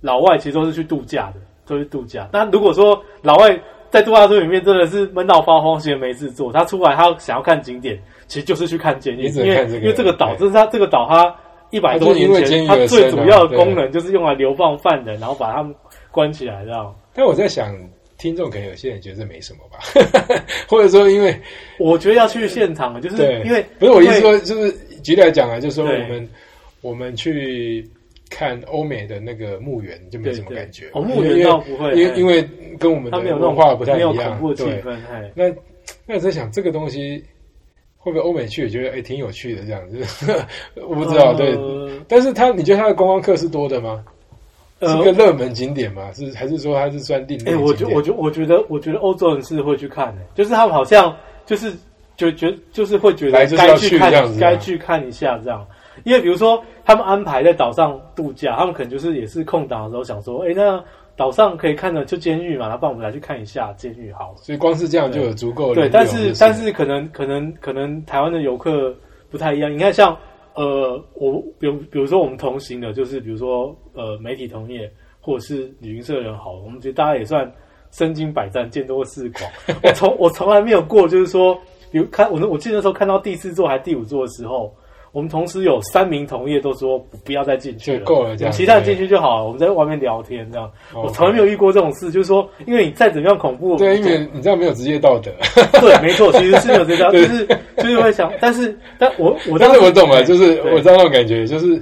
[0.00, 2.28] 老外其实都是去度假的，都是度假。
[2.32, 3.58] 那如果说老外
[3.90, 11.34] 在度假村里面真的是闷到发慌，闲没事做，他出来他想要看景点，其实就是去看监狱，因为因为这个岛就是他这个岛他
[11.70, 15.74] 一百多年前它最主要的功能就是用来流放犯人，然后把他们
[16.10, 16.94] 关起来这样。
[17.12, 17.74] 但我在想，
[18.24, 19.78] 听众可能有些人觉得这没什么吧，
[20.66, 21.38] 或者说因为
[21.78, 26.28] 我觉得要去现场，就是对，因为不是我意思说，就是举例来讲啊，就是说我们
[26.80, 27.86] 我们去
[28.30, 34.94] 看欧美的那个墓园就没什么感觉，哦墓园倒不会哎因为因为跟我们的文化不太一样，恐怖的气对。
[35.34, 35.54] 那
[36.06, 37.22] 那我在想这个东西
[37.98, 40.02] 会不会欧美去也觉得哎挺有趣的这样子，
[40.88, 41.52] 我不知道，对。
[41.56, 44.02] 呃但是他你觉得他的观光客是多的吗？
[44.86, 46.10] 是呃个热门景点吗？
[46.12, 47.56] 是还是说它是算另类哎？
[47.56, 51.14] 我觉我觉我觉得我觉得欧洲人是会去看的，就是他们好像
[51.46, 51.72] 就是
[52.16, 53.56] 就觉就是会觉得该去
[53.98, 55.66] 看该去看一下这样，
[56.04, 60.82] 因为比如说他们安排在岛上度假，他们可能就是也是空档的时候想说，哎、那
[61.16, 64.36] 岛上可以看的就监狱嘛，那帮我们来去看一下监狱好了。
[64.42, 68.92] 所以光是这样就有足够的对，但是但是可能可能可能台湾的游客
[69.30, 69.72] 不太一样。
[69.72, 70.16] 你看像
[70.54, 74.90] 呃，我比如比如说我们同行的，就是比如说呃媒体同业
[75.20, 77.50] 或者是旅行社人好，我们觉得大家也算
[77.90, 79.50] 身经百战，见多识广。
[79.82, 81.54] 我从我从来没有过，就是说，
[81.90, 84.74] 比如看我我记得那时候看到第四座还第五座的时候。
[85.14, 89.44] 我们同时有三名同业都说不要再进去了，够了这样其他人进去就好了。
[89.44, 91.02] 我们在外面聊天这样，哦。
[91.04, 95.30] 我从来没有遇过这种事，就是说，因为你再怎么样恐怖，对，因为你这样没有职业道德。
[95.80, 97.46] 对，没错，其实是有这样， 就是
[97.76, 101.80] 就是会想，但是但我我但当时是我懂了，就是我知道那种感觉，就是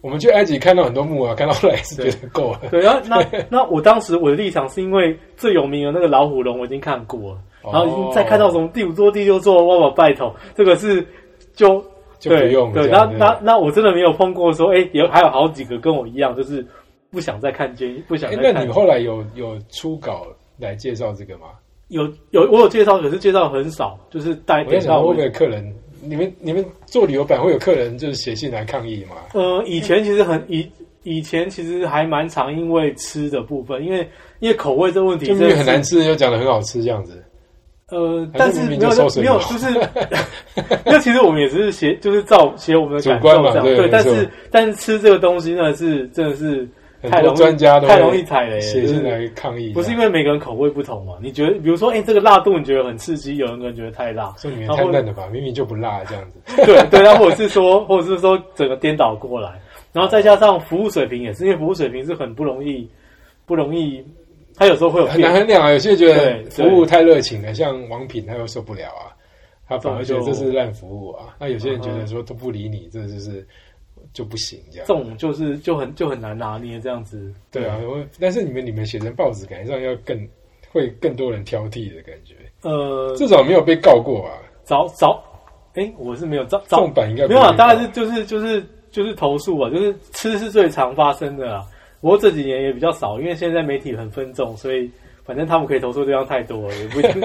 [0.00, 2.60] 我们去埃及看到很多木啊，看到后来是觉得够了。
[2.70, 11.04] 对，然后那那我当时我的立场是因为最有名的那个老虎龙我已经看过了，哦然后已经再看到什么第五座、第六座，哇哇拜托，这个是
[11.52, 11.84] 就
[12.20, 16.64] 就不用对，那那那我真的没有碰过说，哎，有还有好几个跟我一样，就是
[17.10, 18.70] 不想再看监狱，不想哎，再看那你。
[18.70, 20.26] 后来有有初稿
[20.58, 21.46] 来介绍这个吗？
[21.88, 29.16] 有有我有介绍，可是介绍很少，就是带我在点到想会不会客人，你们你们做旅游版会有客人就是写信来抗议吗？
[29.34, 30.70] 呃，以前其实很以
[31.02, 34.06] 以前其实还蛮常因为吃的部分，因为
[34.38, 37.24] 因为口味这个问题就是很难吃，又讲的很好吃这样子。
[37.90, 39.72] 呃，但是没有就 没有，就是
[40.86, 43.88] 因为其实我们也只是写，就是照写我们的感受这样，对。
[43.88, 46.68] 但是但是吃这个东西呢，是真的是
[47.10, 51.14] 太容易太容易踩雷写进来抗议，不是因为每个人口味不同嘛？
[51.22, 56.56] 你觉得，比如说，哎、这个辣度你觉得很刺激，有人可能觉得太辣，说你们然后太嫩了吧，明明就不辣这样子。
[56.64, 59.50] 对对，然后或者是说，或者是说整个颠倒过来，
[59.92, 62.88] 然后再加上服务水平也是，因为服务水平是很不容易，
[63.46, 64.04] 不容易，
[64.60, 69.08] 他有时候会有很难变，衡量啊，有些人觉得服务太热情了，像王品他又受不了啊，
[69.66, 71.34] 他反而觉得这是烂服务啊。
[71.40, 73.46] 那有些人觉得说都不理你，这就是
[74.12, 74.92] 就不行这样这。
[74.92, 77.32] 种就是就很就很难拿捏这样子。
[77.50, 80.28] 对啊，我但是你们你们写成报纸，感觉上要更
[80.70, 84.36] 会更多人挑剔的感觉，呃，至少没有被告过啊。
[84.62, 85.24] 早早，
[85.72, 91.64] 哎，我是没有早早重版应该不没有啊，大概是就是就是就是投诉啊，就是吃是最常发生的啊。
[92.00, 94.90] 不过这几年也比较少，因为现在媒体很分众，所以
[95.24, 97.22] 反正他们可以投诉的地方太多了，也不一定。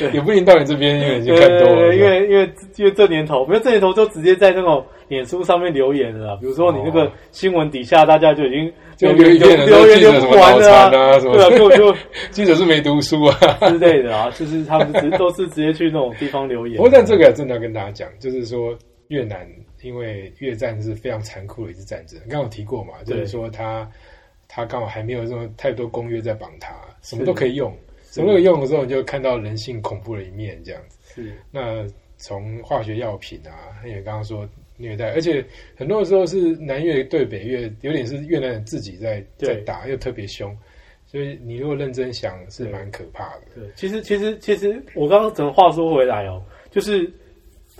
[0.14, 1.88] 也不一定到你这边，因为已经看多了。
[1.88, 6.38] 对，因为因为因为这年头，没有这年头就直接在那种脸书上面留言了啦。
[6.40, 11.94] 比如说你那个哦新闻底下，大家就已经就留言留一片了留言留不完啊什么对啊，根本就
[12.30, 13.36] 记者是没读书啊。
[13.68, 16.76] 之类的啊，就是他们直都是直接去那种地方留言。
[16.76, 18.74] 不过，但这个真的要跟大家讲，就是说
[19.08, 19.46] 越南
[19.82, 23.90] 因为越战是非常残酷的一次战争，刚刚有提过嘛，就是说他
[24.48, 27.74] 他刚好还没有这么太多公约在绑他，什么都可以用，
[28.10, 30.98] 什么都可以用的时候，你就看到人性恐怖的一面，这样子。
[31.14, 31.86] 是那
[32.18, 35.44] 从化学药品啊，因为刚刚说虐待，而且
[35.76, 40.56] 很多时候是南越对北越，有点是越南人自己在在打，又特别凶，
[41.06, 43.42] 所以你如果认真想，是蛮可怕的。
[43.54, 47.10] 对，其实其实其实我刚刚怎么话说回来哦，就是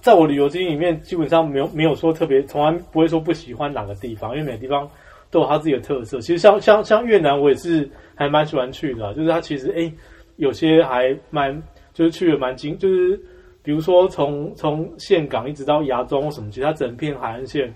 [0.00, 4.88] 在我旅游经历里面，基本上没有没有说特别，从来不会说不喜欢哪个地方，因为每个地方
[5.30, 6.20] 都有它自己的特色。
[6.20, 9.92] 其实像像像越南，我也是还蛮喜欢去的、就是它其实诶
[10.36, 13.20] 有些还蛮就是去了蛮精，就是
[13.62, 17.72] 比如说从从岘港一直到芽庄或什么，其实它整片海岸线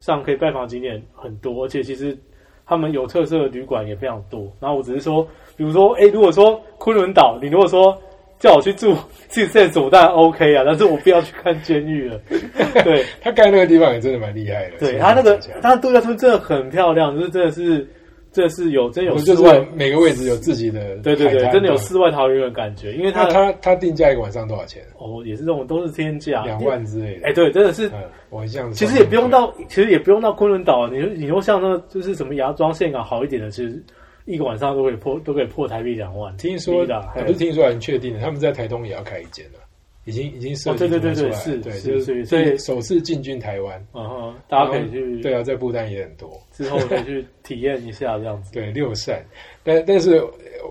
[0.00, 2.16] 上可以拜访景点很多，而且其实
[2.64, 4.50] 他们有特色的旅馆也非常多。
[4.60, 7.98] 然后我只是说，比如说，诶，如果说昆仑岛，你如果说
[8.38, 8.94] 叫我去住
[9.30, 12.20] Six Sense，我当然 OK 啊，但是我不要去看监狱了。
[12.84, 17.88] 对，他盖那个地方也真的蛮厉害的，对，他那个他度假村真的很漂亮，就是真的是，
[18.32, 24.82] 真的是有真有我就是室外，每个位置有自己的对 对对，真的有世外桃源的感觉，因为他他他定价一个晚上多少钱？
[24.98, 27.28] 哦也是这种都是天价，两万之类的。
[27.28, 30.90] 哎，对，真的是嗯，我这样子其实也不用到，其实也不用到昆仑岛啊。
[30.92, 33.82] 你说你说像那就是什么芽庄、岘港好一点的，其实
[34.24, 36.34] 一个晚上都可以破，都可以破台币两万。
[36.36, 39.58] 听说的，啊不是听说，很确定的，他们在台东也要开一间了，
[40.04, 48.52] 已经已经设计哦对对对出来了对是对，是就是所以首次进军台湾，嗯哼，大家可以去，对啊，在不丹也很多，之后可以去体验一下这样子。
[48.52, 49.22] 对六扇，
[49.62, 50.28] 但但是呃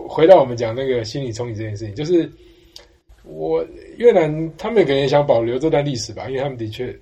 [0.08, 2.30] 回到我们讲那个心理冲击这件事情，就是
[3.24, 3.66] 我
[3.98, 6.94] 越南他们可能也想保留这段历史吧，因为他们的确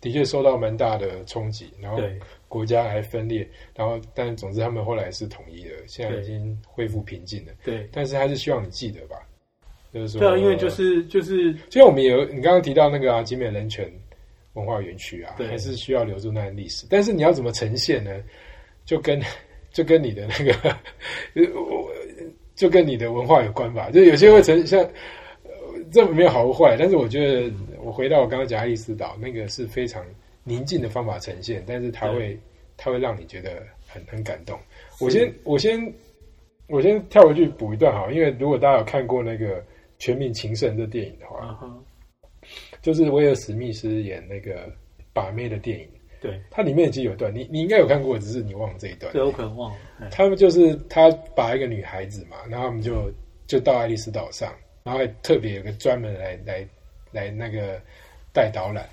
[0.00, 2.18] 的确受到蛮大的冲击，然后对
[2.50, 9.16] 国家还分裂，然后但总之他们后来是统一了，现在已经恢复平静了，对但是还是希望你记得吧，
[9.94, 13.88] 就是说对啊，因为就是就是就像我们有你刚刚提到那个啊，集美人权
[14.54, 16.86] 文化园区啊，对还是需要留住那段历史。
[16.90, 18.10] 但是你要怎么呈现呢？
[18.84, 19.22] 就跟
[19.70, 20.52] 就跟你的那个，
[21.34, 21.88] 呃我
[22.56, 23.88] 就跟你的文化有关吧。
[23.90, 24.82] 就有些会呈像，
[25.44, 25.50] 呃
[25.92, 30.04] 这没有好或坏，但是我觉得我回到我刚刚讲爱丽丝岛，那个是非常
[30.50, 32.36] 宁静的方法呈现，但是它会
[32.76, 34.58] 它会让你觉得很很感动。
[35.00, 35.80] 我先我先
[36.66, 39.60] 我先跳回去补一段好，因为如果大家有看过那个
[39.98, 41.56] 《全民情圣》这电影的话，
[42.82, 44.68] 就是威尔史密斯演那个
[45.12, 45.88] 把妹的电影，
[46.20, 49.12] 对，它里面其实有一段，你你应该有看过，只是你忘了这一段。
[49.12, 49.78] 对我可能忘了。
[50.00, 53.12] 哎他们就是他把一个女孩子嘛，然后他们就
[53.46, 56.66] 就到爱丽丝岛上，然后还特别有个专门来来
[57.12, 57.80] 来那个
[58.32, 58.88] 带导览。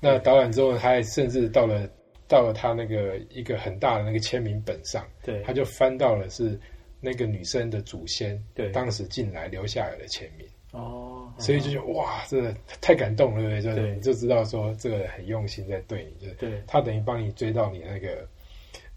[0.00, 1.88] 那导览之后，他还甚至到了
[2.26, 6.58] 到了他那个一个很大的那个签名本上，对他就翻到了是
[7.00, 10.46] 那个女生的祖先对当时进来留下来的签名。
[10.72, 13.74] 哦，所以就觉得哇，真的太感动了，对不对？
[13.74, 18.28] 就是你就知道说这个人很用心在对你，就是对他等于帮你追到你那个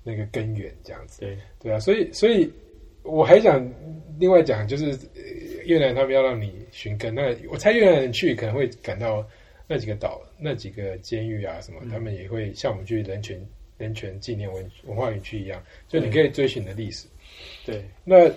[0.03, 1.79] 那个根源这样子，对对啊。
[1.79, 2.47] 所以，所以
[3.01, 3.67] 我还想
[4.19, 5.21] 另外讲，就是呃
[5.65, 9.25] 越南他们要让你寻根，那我猜越南人去可能会感到
[9.73, 11.89] 那几个岛、那几个监狱啊什么，嗯。
[11.89, 13.43] 他们也会像我们去人权
[13.77, 17.07] 人权纪念文文化园区一样，就你可以追寻你的历史。
[17.65, 17.83] 对。
[18.03, 18.31] 那呃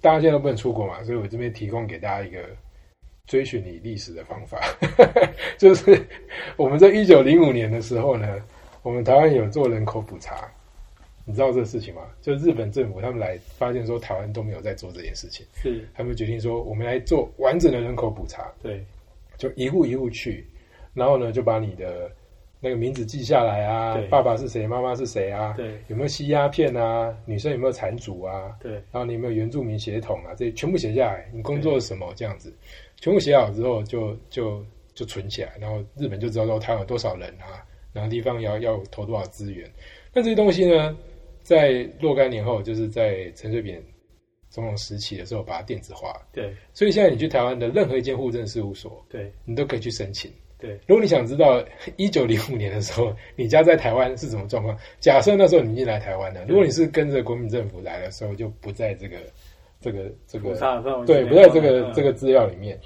[0.00, 2.40] 大家现在都不能出国嘛，所以我这边提供给大家一个
[3.26, 4.60] 追寻你历史的方法，
[5.56, 5.98] 就是
[6.56, 8.42] 我们在一九零五年的时候呢，
[8.82, 10.50] 我们台湾有做人口普查，
[11.24, 12.02] 你知道这个事情吗？
[12.20, 18.84] 就日本政府他们来发现说台湾都没有在做这件事情，是，他们决定说我们来做完整的人口普查，对
[19.42, 20.46] 就一户一户去，
[20.94, 22.08] 然后呢就把你的
[22.60, 30.32] 那个名字记下来啊，爸爸是谁，妈妈是谁啊，对有没有吸鸦片啊，女生有没有缠足啊，对然后你有没有原住民血统啊？
[30.36, 32.54] 这些全部写下来，你工作是什么这样子，
[33.00, 39.68] 全部写好之后就就就存起来，然后日本就知道说台湾有多少人啊，哪个地方要要投多少资源。
[40.14, 40.96] 那这些东西呢，
[41.42, 43.82] 在若干年后，就是在陈水扁
[44.52, 46.14] 总统时期的时候，把它电子化。
[46.30, 50.30] 对所以现在你去台湾的任何一间户政事务所，对你都可以去申请。
[50.58, 51.64] 对如果你想知道
[51.96, 59.16] 一九零五年的时候，你家在台湾是什么状况，假设那时候你已经来台湾了，如果你是跟着国民政府来的时候，就不在这个
[59.80, 60.54] 这个这个
[61.06, 62.78] 对，不在这个嗯这个资料里面。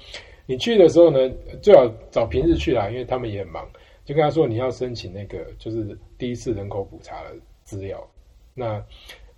[0.45, 1.29] 你去的时候呢，
[1.61, 3.69] 最好找平日去啦，因为他们也很忙。
[4.05, 5.85] 就跟他说你要申请那个就是
[6.17, 7.35] 第一次人口普查的
[7.65, 8.09] 资料，
[8.53, 8.81] 那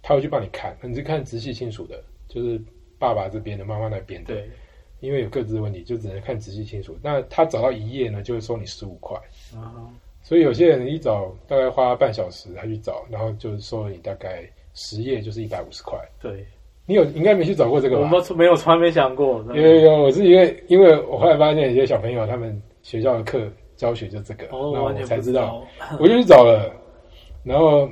[0.04, 2.58] 他会去帮你看，你是看直系亲属的，就是
[2.98, 4.50] 爸爸这边的、妈妈那边的，对
[5.02, 6.98] 因为有各自的问题，就只能看仔细清楚。
[7.02, 9.18] 那他找到一页呢，就会收你十五块。
[9.54, 15.98] 啊所以有些人一找大概花半小时，他去找，然后就收了你大概十页，就是一百五十块。
[16.22, 16.46] 对，
[16.86, 18.02] 你有应该没去找过这个吧？
[18.04, 26.70] 我们没有从来没想过，有有有，我是因为因为我后来发现有些小朋友他们学校的课教学就这个，哦，那我才知道，道，我就去找了，
[27.44, 27.90] 然后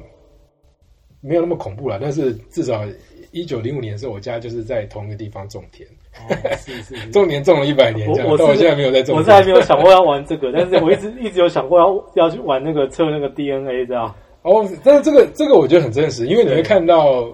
[1.21, 2.83] 没有那么恐怖了，但是至少
[3.31, 7.09] 一九零五年的时候，我家就是在同一个地方种田，哦，是是是。
[7.11, 9.17] 种田种了一百年这样，我我是但我现在没有在种田。
[9.17, 14.13] 我是还没有想过要玩这个，但是我一直一直有想过要要去玩那个测那个 DNA 这样。
[14.43, 17.25] 哦，但是这个这个我觉得很真实，因为你会看到，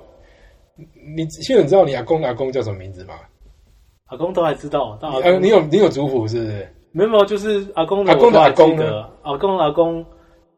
[1.16, 3.14] 你现在你知道你阿公阿公叫什么名字吗？
[4.08, 6.68] 阿公都还知道，但阿你有你有族谱是不是？
[6.92, 10.06] 没有没有，就是阿公的阿公阿公呢记得，阿公阿公，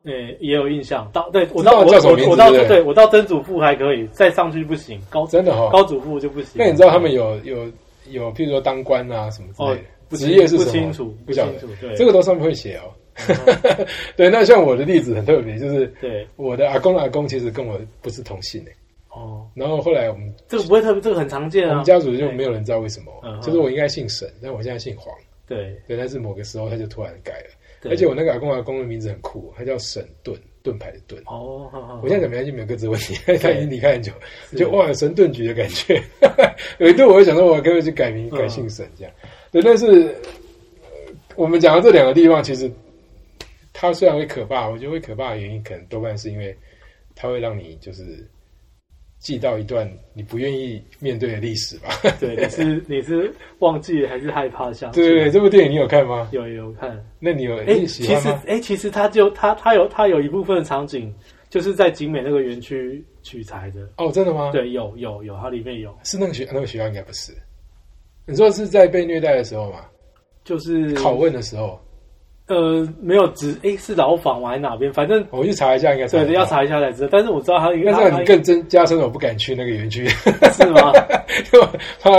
[0.05, 1.09] 呃，也有印象。
[1.11, 5.69] 到对我到我我我到对我到曾祖父还可以，再上去不行，高真的哈、哦。
[5.71, 6.51] 高祖父就不行。
[6.55, 7.65] 那你知道他们有有
[8.09, 10.65] 有，譬如说当官啊什么之类哦的，不职业是什么？
[10.65, 11.67] 不清楚，不清楚。
[11.81, 12.93] 对，这个都上面会写哦。
[14.17, 18.71] 对，那像我的例子很特别，就是对我的阿公阿公其实跟我不是同姓诶。
[19.09, 21.85] 哦，然后后来我们这个不会特别，这个很常见啊我们。
[21.85, 25.13] 家族就没有人知道为什么嗯，就是我应该姓沈，但我现在姓黄。
[25.47, 31.21] 对，对，但是某个时候他就突然改了，对而且我那个阿公阿公的名字很酷，他叫沈盾，盾牌的盾。
[31.25, 34.11] 哦，好好我现在怎么样就没有各自问题，他已经离开很久，
[34.55, 36.01] 就哇神盾局的感觉。
[36.79, 39.13] 有一度我会想说，我可不可以去改名嗯改姓沈这样？
[39.51, 39.85] 对，但是
[40.81, 40.87] 呃
[41.35, 42.71] 我们讲到这两个地方，其实
[43.73, 46.55] 它虽然会可怕，我觉得会可怕的原因，可能多半是因为
[47.13, 48.25] 它会让你就是
[49.25, 51.89] 记到一段你不愿意面对的历史吧。
[52.21, 54.91] 对，你是你是忘记还是害怕想？
[54.91, 56.29] 对对对，这部电影你有看吗？
[56.31, 57.03] 有有看。
[57.19, 58.03] 那你有哎，你其？
[58.03, 61.11] 实哎，其实他就他他有他有一部分的场景
[61.49, 63.89] 就是在景美那个园区取材的。
[63.97, 67.33] 哦，真的吗？，对，有有有，它里面有，是那个学那个学校应该不是。
[68.27, 69.87] 你说是在被虐待的时候吗？
[70.43, 71.83] 就是拷问的时候，
[72.47, 74.91] 呃没有只哎是牢房吗还是哪边？
[74.93, 76.45] 反正我去查一下，应该查得到对要。
[76.45, 77.09] 查一下才知道。
[77.11, 80.07] 但是我知道它应该那这样你更增加深了我不敢去那个园区，
[80.53, 80.91] 是吗？
[81.99, 82.11] 他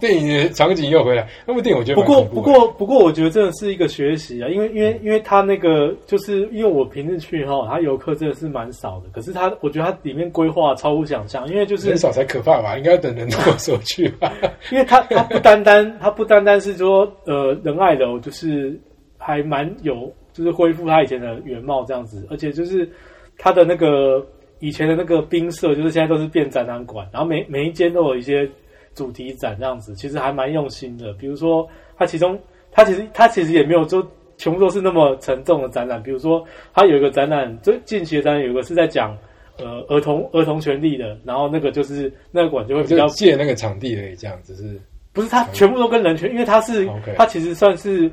[0.00, 12.76] 电影的场景又回来，那部电影我觉得不过不过不过，我觉得真的是一个学习啊，因为因为因为他那个就是因为我平日去哈，他游客真的是蛮少的，可是他我觉得他里面规划超乎想象，因为就是人少才可怕吧？
[12.78, 14.32] 应该等人多的时候去吧。
[14.72, 18.78] 因为他他不单单他不单单是说呃仁爱楼就是
[19.18, 22.88] 还蛮有就是恢复他以前的原貌这样子，而且就是
[23.36, 24.24] 他的那个
[24.60, 28.48] 以前的那个冰舍，就是现在都是变展览馆，然后每每一间都有一些
[28.94, 31.12] 主题展这样子，其实还蛮用心的。
[31.12, 32.38] 比如说他其中
[32.72, 34.06] 他其实他其实也没有就
[34.36, 36.42] 全部都是那么沉重的展览，比如说
[36.72, 39.14] 他有一个展览最近期的展览有一个是在讲。
[39.60, 44.80] 呃，儿童儿童权利的，然后那个就是那个馆就会比较借那个场地而已，这样只是
[45.12, 48.08] 不是，它全部都跟人权，因为它是它其实算是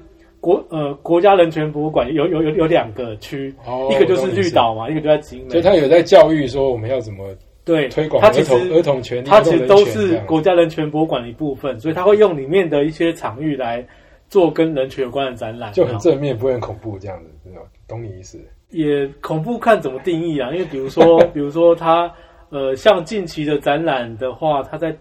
[0.46, 5.50] 国呃国家人权博物馆有有有有两个区，哦，一个就是绿岛嘛，一个就在景美。
[5.50, 13.84] 所以他有在教育说我们要怎么对推广它其实儿童儿童权利，它其实都是国家人权博物馆的一部分，所以他会用里面的一些场域来
[14.30, 17.50] 做跟人权有关的展览，就很正面，不会很恐怖这样子，
[17.88, 18.40] 懂你意思？
[18.70, 20.52] 也恐怖看怎么定义啊？
[20.52, 22.12] 因为比如说， 比如说他
[22.50, 24.96] 呃，像近期的展览的话，他在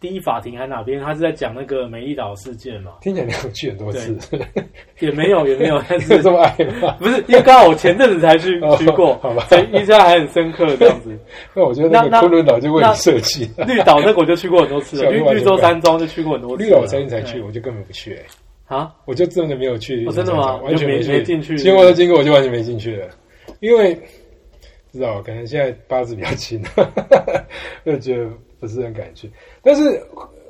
[0.00, 4.16] 第一法庭还哪边，他是在讲那个美丽岛事件嘛，听起来你有去很多次，
[5.00, 6.96] 也没有也没有，但是 这么爱吗？
[7.00, 9.46] 不是，因为刚好我前阵子才去哦去过，好吧。
[9.48, 11.18] 所以印象还很深刻这样子。
[11.52, 13.44] 那我觉得那个昆仑岛就为你设计。
[13.56, 13.64] 的。
[13.64, 16.68] 绿岛那个我就去过很多次了， 绿小绿洲山庄就去过很多次了。
[16.68, 18.24] 绿岛我最近才去，我就根本不去、欸，
[18.76, 20.06] 啊，我就真的没有去。
[20.06, 20.56] 哦真的吗？
[20.58, 21.58] 完全就没去，没进去。
[21.58, 23.08] 经过的经过我就完全没进去了，
[23.58, 23.94] 因为
[24.92, 26.62] 不知道可能现在八字比较轻，
[27.84, 28.28] 就觉得
[28.58, 29.30] 不是很敢去。
[29.62, 30.02] 但是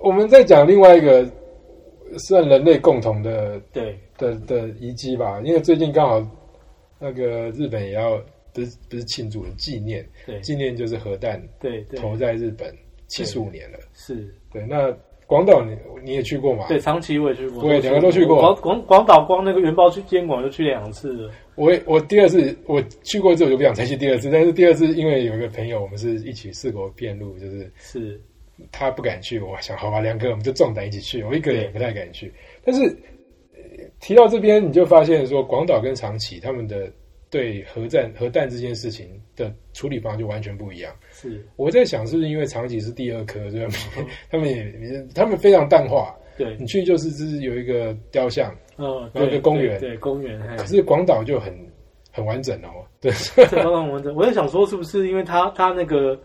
[0.02, 1.28] 我们在讲另外一个
[2.18, 6.30] 算人类共同的对的的遗迹吧，因为最近刚好
[6.98, 8.20] 那个日本也要
[8.52, 12.74] 不是不是庆祝纪念，对纪念就是核弹对对，投在日本
[13.06, 13.78] 七十五年了。
[13.92, 14.92] 是，对，那
[15.26, 16.64] 广岛你你也去过吗？
[16.68, 21.30] 对，长崎我也去过，对两个都去过广广广岛光那个原爆去监管就去两次了。
[21.58, 28.20] 我我第二次我去过之后我就不想再去第二次，但是第二次因为有一个朋友，我们是一起四国遍路，就是是，
[28.70, 32.32] 他不敢去，我想好吧，两个我们就壮胆一起去，我一个人也不太敢去。
[32.64, 36.88] 但是、呃提到这边，你就发现说广岛跟长崎他们的
[37.28, 40.94] 对核战核弹这件事情的处理方法就完全不一样。
[41.10, 43.66] 是，我在想，是不是因为长崎是第二颗，所以
[44.30, 44.72] 他们也
[45.12, 49.78] 他们非常淡化，对，你去就是只是有一个雕像，嗯，然后一对个公园。
[49.80, 50.56] 对，对公园，嘿。
[50.56, 51.52] 可是广岛就很
[52.12, 52.68] 很完整哦。
[53.00, 56.18] 对，这刚刚我我在想说，是不是因为它它那个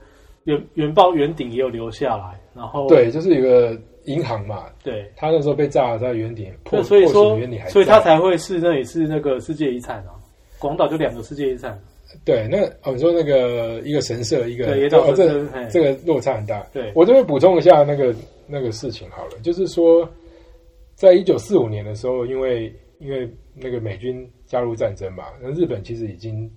[0.46, 10.14] 原原爆圆顶也有留下来，然后对，就是有个银行嘛，对，他那时候被炸了，在原顶破，那所以破说损圆顶还，所以他才会是那里是那个世界遗产啊。
[10.60, 11.78] 广岛就两个世界遗产，
[12.24, 12.48] 对。
[12.50, 16.66] 那哦，你说那个一个神社，一个对，也岛哦，这这个落差很大。
[16.72, 16.90] 对。
[16.96, 18.16] 我这边补充一下那个
[18.48, 20.08] 那个事情好了，就是说，
[20.96, 26.50] 在一九四五年的时候，因为因为那个美军加入战争嘛，那日本其实已经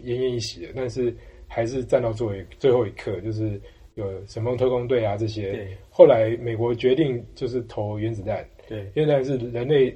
[0.00, 1.14] 奄奄一息了，但是
[1.46, 3.60] 还是战到最后一最后一刻，就是
[3.94, 5.52] 有神风特工队啊这些。
[5.52, 9.94] 对后来美国决定就是投原子弹，对原子弹是人类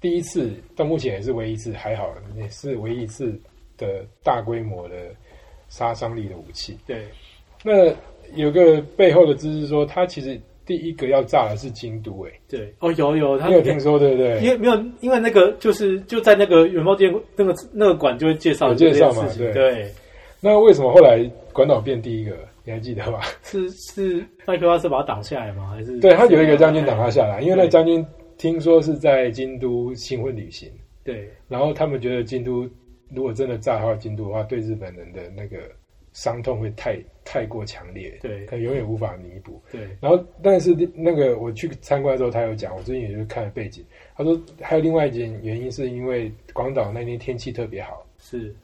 [0.00, 3.38] 第一次，到目前也是唯一一次，还好也是唯一一次
[3.76, 5.14] 的大规模的
[5.68, 6.78] 杀伤力的武器。
[6.86, 7.04] 对
[7.64, 7.92] 那
[8.34, 14.40] 有个背后的知识说，他其实第一个要炸的是京都、欸，对，哦，有有，他你有听说对不对？
[14.40, 19.90] 因为没有，因为那个就是就在那个原爆店那个那个馆就会介绍有介绍嘛对对，
[20.40, 21.18] 那为什么后来
[21.52, 22.36] 广岛变第一个？
[22.64, 23.22] 你还记得吧？
[23.42, 25.70] 是是麦克阿瑟把他挡下来吗？
[25.74, 28.04] 还是对他有一个将军挡他下来，因为那对将军
[28.36, 30.70] 听说是在京都新婚旅行，
[31.02, 32.68] 对然后他们觉得京都
[33.10, 35.56] 如果真的炸的话京都的话，对日本人的那个
[36.12, 38.44] 伤痛会太太过强烈，对。
[38.46, 39.60] 可能永远无法弥补。
[39.70, 39.80] 对。
[40.00, 43.84] 然后，但是那个我去参观的时候，他有讲，我最近也就是看了背景，
[44.16, 48.54] 他说还有另外一件原因，是因为广岛那天天气特别好，是，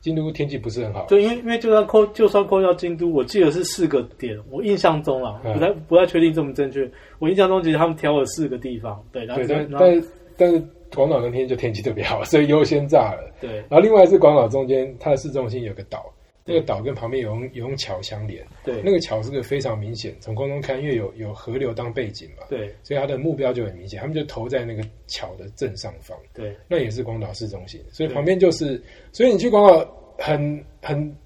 [0.00, 5.54] 京都天气不是很好，对，因为因为就算扣就算扣掉京都，我记得是四个点，我印象中啊，嗯。
[5.54, 9.42] 不太不太确定正不正确，我印象中其实他们挑了四个地方，对，然后
[9.78, 10.02] 但
[10.36, 10.62] 但是
[10.94, 13.32] 广岛那天就天气特别好，所以优先炸了。
[13.40, 13.56] 对。
[13.68, 16.12] 然后另外是广岛中间，它的市中心有个岛，
[16.46, 28.82] 那个岛跟旁边有用有用桥相连，对那个桥是个非常明显，从空中看，因为有有河流当背景嘛，对所以它的目标就很明显，他们就投在那个桥的正上方，对那也是广岛市中心，所以旁边就是，
[29.12, 31.16] 所以你去广岛很很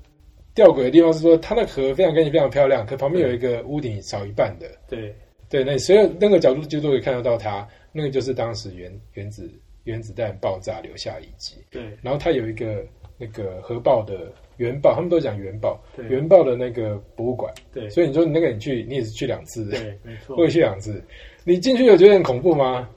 [0.55, 5.15] 吊诡的地方是说，它那河非常干净，非常漂亮，可旁边有一个屋顶少一半的，对
[5.49, 9.51] 对，那所有那个角度就都可以看得到它，那个就是当时原原子
[9.85, 11.57] 原子弹爆炸留下遗迹。
[11.71, 12.85] 对然后它有一个
[13.17, 16.07] 那个核爆的原爆，他们都讲元宝，对。
[16.07, 17.53] 原爆的那个博物馆。
[17.73, 17.89] 对。
[17.91, 20.37] 所以你说你那个你去，你也是去两次，对，没错。
[20.37, 21.03] 我，也去两次。
[21.45, 22.89] 你进去有觉得很恐怖吗？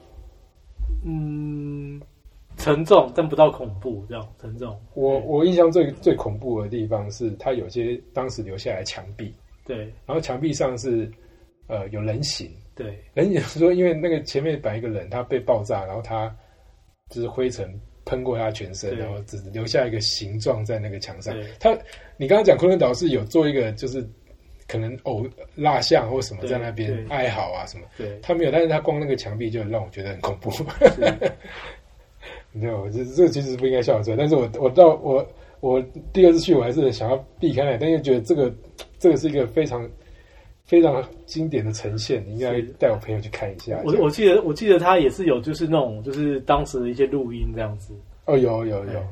[1.04, 2.00] 嗯，
[2.56, 9.34] 沉重但不到恐怖，这样沉重，我我印象最最恐怖的地方是，它有些当时留下来的墙壁，
[9.64, 9.78] 对。
[10.06, 11.10] 然后墙壁上是
[11.66, 12.98] 呃有人形，对。
[13.14, 16.32] 人形是说因为那个前面摆一个人，他被爆炸，然后他
[17.08, 17.68] 就是灰尘
[18.04, 21.34] 喷过他全身，然后只留下一个形状在那个墙上。
[21.60, 21.76] 他
[22.16, 24.06] 你刚刚讲昆仑岛是有做一个就是
[24.66, 27.06] 可能偶蜡像或什么在那边对。
[27.08, 30.50] 哀嚎啊什么，对，他没有，但是他光那个墙壁就让我觉得很恐怖。
[30.50, 30.62] 是。
[32.52, 35.26] 没有，这这其实不应该笑出来，但是我我到我
[35.60, 35.80] 我
[36.12, 38.52] 第二次去，我还是想要避开那，但又觉得这个
[38.98, 39.88] 这个是一个非常
[40.72, 42.62] 非常经典的呈现，你应该是。
[42.78, 43.78] 带我朋友去看一下。
[43.84, 47.92] 我我记得我记得他也是有就是那种就是当时的一些录音这样子，
[48.24, 49.04] 哦，有有有，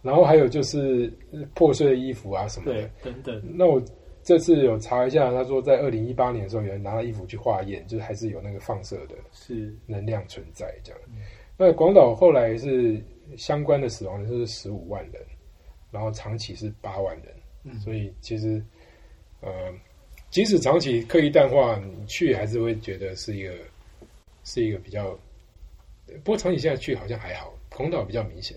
[0.00, 1.12] 然后还有就是
[1.54, 2.90] 破碎的衣服啊什么对的。
[3.02, 3.82] 等等，那我
[4.22, 9.74] 这次有查一下，他说在二零一八年的时候，有人拿了衣服去化验，就是还是有那个放射的是。
[9.86, 11.00] 能量存在这样。
[11.56, 13.02] 那广岛后来是
[13.36, 15.14] 相关的死亡人数是十五万人，
[15.90, 17.74] 然后长期是八万人，嗯。
[17.80, 18.62] 所以其实
[19.40, 19.50] 呃，
[20.30, 23.52] 即使长期刻意淡化，你去还是会觉得是一个
[24.44, 25.16] 是一个比较。
[26.24, 28.56] 不过长期现在去好像还好，广岛比较明显，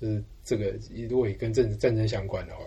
[0.00, 0.72] 就是这个
[1.08, 2.60] 如果也跟战战争相关的话，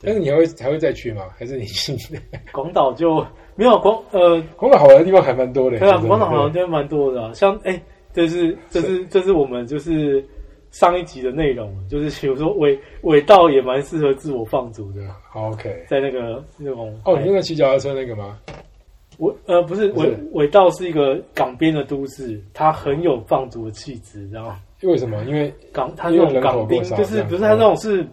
[0.00, 1.28] 但是你还会还会再去吗？
[1.36, 1.66] 还是你
[2.52, 3.24] 广岛就
[3.56, 7.80] 没有广呃， 广岛好玩的地方还蛮多的，对啊，广岛好玩的地方蛮多的啊、像哎、
[8.12, 10.24] 这是这是这是我们就是
[10.70, 15.84] 上一集的内容，就是比如说尾尾道也蛮适合自我放逐的，好 OK。
[15.88, 18.38] 在那个那种哦，你那个骑脚踏车那个吗？
[19.18, 25.24] 尾呃不是尾尾道是一个港边的都市，它很有放逐的气质，知道吗为什么？
[25.24, 28.06] 因为港它那种因为人口港丁就是不是它那种是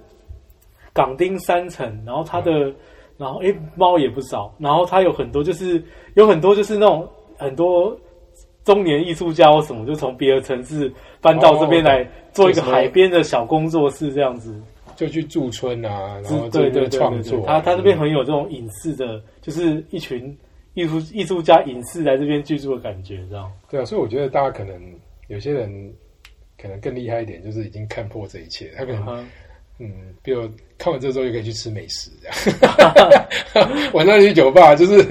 [0.94, 2.76] 港丁三层，然后它的、嗯
[3.18, 5.82] 然后诶猫也不少，然后它有很多就是
[6.16, 7.98] 有很多就是那种很多
[8.66, 10.92] 中年艺术家或什么，就从别的城市
[11.22, 14.62] 搬到这边哦来做一个海边的小工作室这样子。
[14.98, 17.60] 就去驻村啊，然后对对创作啊。
[17.60, 20.34] 他他那边很有这种隐士的，就是一群
[20.74, 23.52] 艺术艺术家隐士来这边居住的感觉，这样。
[23.70, 24.82] 对啊，所以我觉得大家可能
[25.28, 25.94] 有些人
[26.58, 28.72] 可能更厉害一点，就是已经看破这一切。
[28.78, 29.28] 他可能嗯
[29.80, 33.26] 嗯，比如看完这之后，就可以去吃美食，这样。
[33.94, 35.02] 晚上去酒吧，就是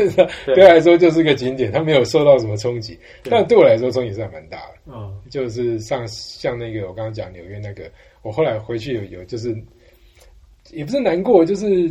[0.44, 0.54] 对。
[0.56, 2.98] 他来说就是个景点，他没有受到什么冲击。
[3.24, 4.92] 但对我来说冲击是还蛮大的。
[4.92, 7.90] 嗯，就是像像那个我刚刚讲纽约那个，
[8.22, 9.56] 我后来回去有有就是
[10.70, 11.90] 也不是难过，就是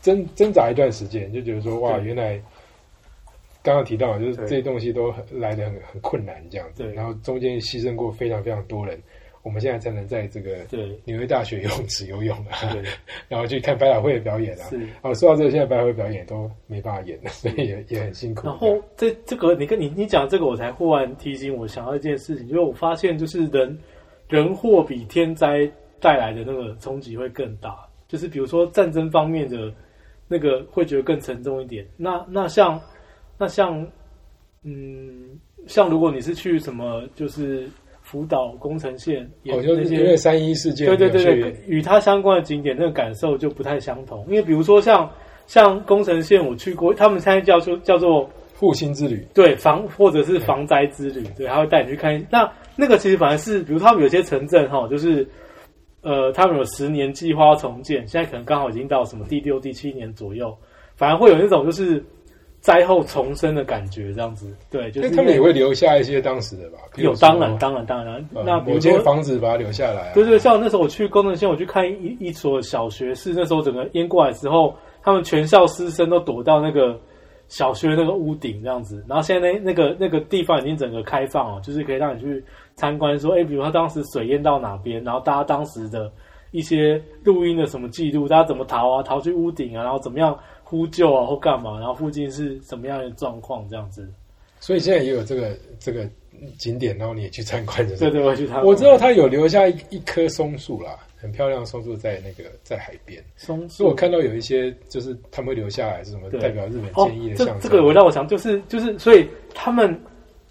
[0.00, 2.40] 挣挣扎一段时间，就觉得说哇，原来
[3.62, 6.94] 刚刚提到就是这些东西都很来的很很困难这样子，对。
[6.94, 8.96] 然后中间牺牲过非常非常多人，
[9.44, 12.74] 我们现在才能在这个对纽约大学游泳池游泳啊，
[13.28, 14.64] 然后去看百老汇的表演啊。
[14.70, 14.80] 是。
[15.02, 18.46] 哦，说到这个，现在百老汇表演都没办法演了，所以也也很辛苦。
[18.46, 23.78] 然后这这个你跟你你讲这个，我才忽然提醒我想到一件事情，就是我发现就是人
[24.28, 25.70] 人祸比天灾
[26.00, 27.86] 带来的那个冲击会更大。
[28.08, 29.72] 就是比如说战争方面的
[30.26, 31.86] 那个会觉得更沉重一点。
[31.96, 32.80] 那那像
[33.36, 33.86] 那像
[34.62, 37.68] 嗯，像如果你是去什么就是
[38.04, 44.22] 福岛宫城县，也哦，就那些因为三一事件，对对对对，与它相关的景点那个感受就不太相同。
[44.28, 45.10] 因为比如说像
[45.46, 52.22] 像宫城县，我去过，他们现在叫做叫做复兴之旅，对防或者是防灾之旅，对，他会带你去看。
[52.30, 55.26] 那那个其实反而是，比如他们有些城镇哈，就是
[56.02, 60.54] 呃，他们有十年计划要重建，现在可能刚好已经到什么第六、第七年左右，
[60.94, 62.04] 反而会有那种就是
[62.64, 64.50] 灾后重生的感觉，这样子。
[64.70, 66.78] 对，就是他们也会留下一些当时的吧？
[66.96, 68.14] 有，当然，当然，当然。
[68.34, 76.98] 呃那比如某间说，房子把它留下来啊，对对，像那时候我去宫城县，我去看一一所小学，是那时候整个淹过来之后，他们全校师生都躲到那个
[77.48, 79.04] 小学那个屋顶这样子。
[79.06, 82.42] 然后现在那那个那个地方已经整个开放了，就是可以让你去
[82.76, 86.10] 参观，说，哎，比如他当时水淹到哪边，然后大家当时的
[86.50, 90.34] 一些录音的什么记录，大家怎么逃啊，逃去屋顶啊，然后怎么样
[90.64, 94.08] 呼救啊或干嘛，然后附近是什么样的状况这样子。
[94.58, 96.08] 所以现在也有这个这个
[96.58, 103.22] 景点，然后你也去参观，就是对对，我去他我知道他有留下一一棵松树啦，很漂亮的松树在那个在海边。
[103.36, 107.62] 松所以我看到有一些就是他们会留下来是什么代表日本哦建议，的这象征。
[107.62, 110.00] 这个我让我想，就是就是，所以他们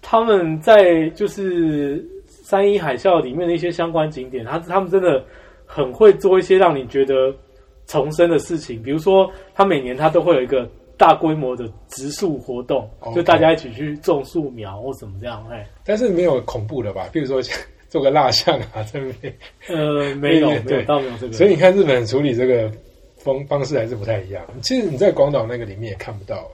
[0.00, 5.24] 他们在就是三一海啸里面的一些相关景点，他他们真的
[5.66, 7.34] 很会做一些让你觉得
[7.86, 17.08] 重生的事情，比如说他每年他都会有一个大规模的植树活动就大家一起去种树苗或怎么这样，哎，但是没有恐怖的吧？
[17.12, 17.40] 比如说
[17.88, 19.34] 做个蜡像啊，在那边。
[19.68, 22.70] 呃，没有没有，倒没有这个，所以你看日本人处理这个
[23.16, 24.44] 方方式还是不太一样。
[24.62, 26.48] 其实你在广岛那个里面也看不到，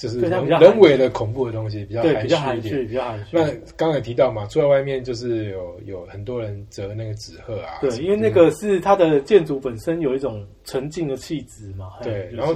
[0.00, 2.86] 就是人人为的恐怖的东西，比较对含比较含蓄，一点。
[2.86, 3.36] 比较含蓄。
[3.36, 12.54] 那刚才提到嘛，住在外面就是有有很多人折那个纸鹤啊，对，因为那个是它的建筑本身有一种沉静的气质嘛，哎就是对然后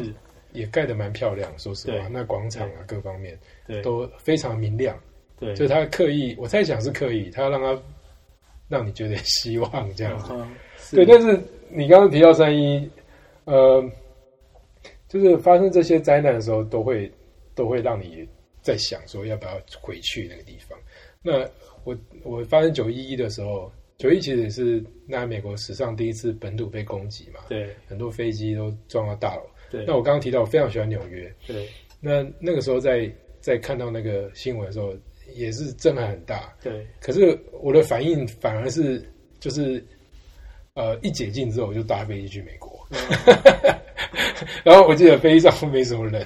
[0.53, 1.53] 也盖得蛮漂亮。
[1.59, 4.97] 说实话，那广场啊各方面对都非常明亮。
[5.39, 7.83] 对，就是他刻意，我猜想是刻意，他要让他
[8.69, 10.33] 让你觉得希望这样子。
[10.33, 10.49] 嗯
[10.93, 11.39] 对，但是
[11.69, 12.89] 你刚刚提到三一，
[13.45, 13.85] 呃，
[15.09, 17.11] 就是发生这些灾难的时候，都会
[17.55, 18.29] 都会让你
[18.63, 20.79] 在想说要不要回去那个地方。
[21.23, 21.49] 那
[21.85, 29.43] 我我发生九一一的时候，九一其实也是那美国史上第一次本土被攻击嘛，对很多飞机都撞到大楼。
[29.71, 31.69] 对那我刚刚提到，我非常喜欢纽约，对
[32.01, 34.95] 那那个时候在在看到那个新闻的时候，
[35.35, 36.55] 也是震撼很大。
[36.63, 39.03] 对可是我的反应反而是
[39.41, 39.85] 就是
[40.75, 42.85] 呃一解禁之后我就搭飞机去美国，
[44.65, 46.25] 然后我记得飞机上没什么人，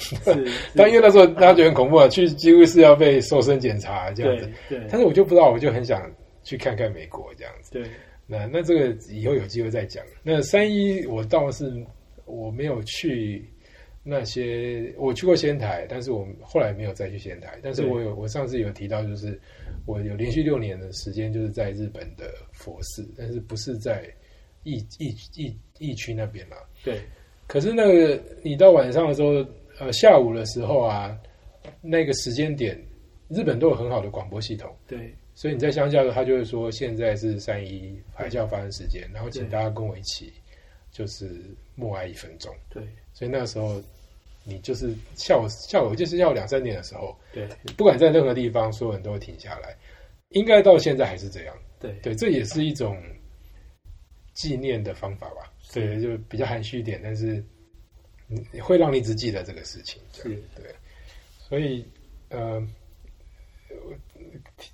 [0.74, 6.10] 但因为那时候大家觉得很恐怖啊，去几乎是要被瘦身检查这样子，对但是我就不知道，我就很想
[6.42, 7.72] 去看看美国这样子。
[7.72, 7.82] 对
[8.26, 10.02] 那那这个以后有机会再讲。
[10.22, 11.70] 那三一我倒是
[12.24, 13.46] 我没有去
[14.02, 17.58] 那些，我去过仙台，但是我后来没有再去仙台。
[17.62, 19.38] 但是我有我上次有提到，就是
[19.84, 24.04] 我有连续六年的时间就是在日本的佛寺，但是不是在
[24.64, 26.56] 疫疫疫疫区那边啦。
[26.84, 27.00] 对
[27.46, 29.44] 可是那个你到晚上的时候，
[29.78, 31.18] 呃，下午的时候啊，
[31.80, 32.78] 那个时间点，
[33.28, 34.74] 日本都有很好的广播系统。
[34.86, 40.32] 对所以你在乡下的时候，他就会说现在是三一海啸发生时间，然后请大家跟我一起
[40.90, 41.40] 就是
[41.74, 42.52] 默哀一分钟。
[42.68, 42.82] 对
[43.14, 43.80] 所以那个时候
[44.44, 49.76] 你就是下午下午就是下午两三点的时候，对不管在任何地方，所有人都会停下来。
[50.30, 51.56] 应该到现在还是这样。
[51.80, 53.00] 对对，这也是一种
[54.38, 55.50] 纪念的方法吧。
[55.74, 57.44] 对，就比较含蓄一点，但是
[58.28, 60.00] 嗯会让你只记得这个事情。
[60.12, 60.72] 是对，
[61.36, 61.84] 所以
[62.30, 62.62] 呃，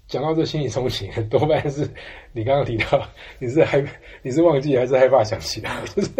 [0.06, 1.88] 讲到这心理冲击，多半是
[2.32, 3.08] 你刚刚提到
[3.38, 3.82] 你是害
[4.22, 6.10] 你是忘记还是害怕想起来，就是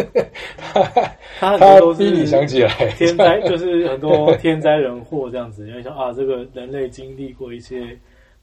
[0.57, 0.83] 他
[1.39, 7.97] 他很多都是逼你想起来，天灾，就是很多天灾人祸这样子，因为像啊，这个人类经历过一些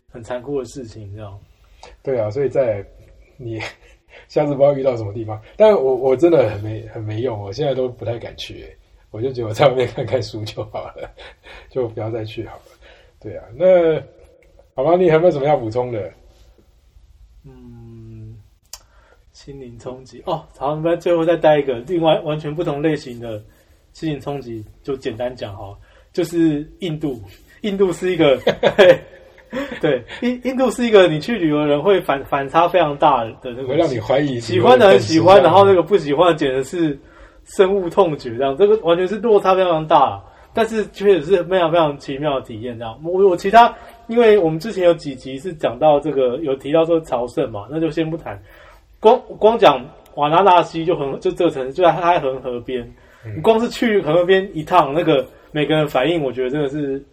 [0.10, 1.38] 很残酷的事情，这样
[2.04, 2.86] 对啊，所以在
[3.38, 3.60] 你
[4.28, 8.66] 下次不知道遇到什么地方，但我我真的很没很没用，我现在都不太敢去、
[9.10, 11.10] 我就觉得我在外面看看书就好了，
[11.70, 12.62] 就不要再去好了。
[13.20, 14.02] 对啊，那
[14.74, 16.12] 好吧，你还有没有什么要补充的？
[17.46, 18.38] 嗯，
[19.32, 20.46] 心灵冲击哦。
[20.58, 23.44] 好，我们最后再带一个另外完全不同类型的
[23.94, 25.78] 心灵冲击，就简单讲哈，
[26.14, 27.22] 就是印度。
[27.62, 28.40] 印度是一个
[29.82, 36.98] 对印印度是一个你去旅游的人会反反差非常大的那个会让你怀疑喜欢的很喜欢，然后那个个不喜欢的简直是
[37.44, 40.22] 深恶痛绝，这样这个完全是落差非常大，
[40.54, 42.78] 但是确实是非常非常奇妙的体验。
[42.78, 43.74] 这样，我我其他，
[44.08, 48.42] 因为我们之前有几集是讲到这个，有提到说朝圣嘛，那就先不谈。
[49.00, 49.84] 光光讲
[50.16, 52.82] 瓦拉纳西就很就这个城市就在它在恒河边，
[53.26, 57.04] 嗯你光是去恒河边一趟，那个每个人反应，我觉得真的是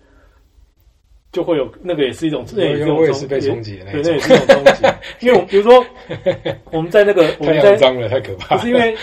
[1.31, 4.87] 就会有那个也是一种，那也是一种也是被冲冲击的那对，那也是一种冲击。
[5.21, 5.85] 因为我 比如说
[6.73, 8.61] 我们在那个 我太们在脏了，太可怕了。
[8.61, 8.97] 不是因为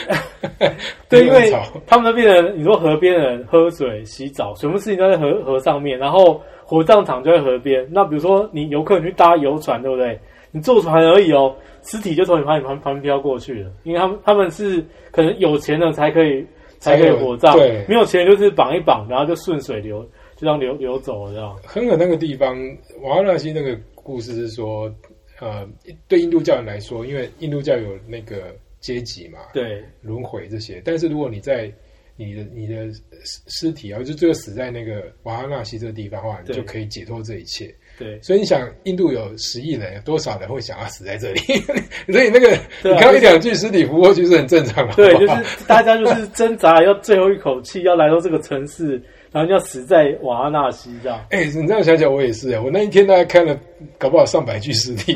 [1.08, 1.54] 对，因为
[1.86, 7.88] 他们那边的人，你说河边的人喝水、洗澡，什么事情都在河河上面，然后火葬场就在河边。
[7.92, 10.20] 那比如说你游客你去搭游船，对不对？
[10.52, 11.54] 你坐船而已哦，
[11.84, 16.46] 尸体就从你旁边旁旁边飘过去了，因为他们他们是可能有钱的才可以
[16.80, 21.58] 才可以火葬，对没有钱就是绑一绑，然后就顺水流，就这样流流走了，这样。
[21.66, 22.58] 亨尔那个地方，
[23.02, 24.94] 瓦拉纳西那个故事是说，
[25.40, 25.68] 呃，
[26.08, 30.82] 对印度教人来说，因为印度教有那个阶级嘛，对轮回这些。
[30.84, 31.72] 但是如果你在
[32.18, 32.90] 你的你的
[33.24, 37.74] 尸尸体啊，就最后死在那个瓦拉纳西这个地方的话，你就可以解脱这一切。
[37.98, 41.40] 对所以你想，印度有十亿人，有多少人会想要死在这里？
[42.12, 44.96] 所以那个、啊你刚刚一两句尸体浮过去是很正常的。
[44.96, 49.02] 对，就是大家就是挣扎，要最后一口气，要来到这个城市，
[49.36, 51.20] 然后要死在瓦拉纳西这样。
[51.32, 53.54] 哎、你这样想想，我也是，我那一天大概看了，
[53.98, 55.14] 搞不好上百具尸体，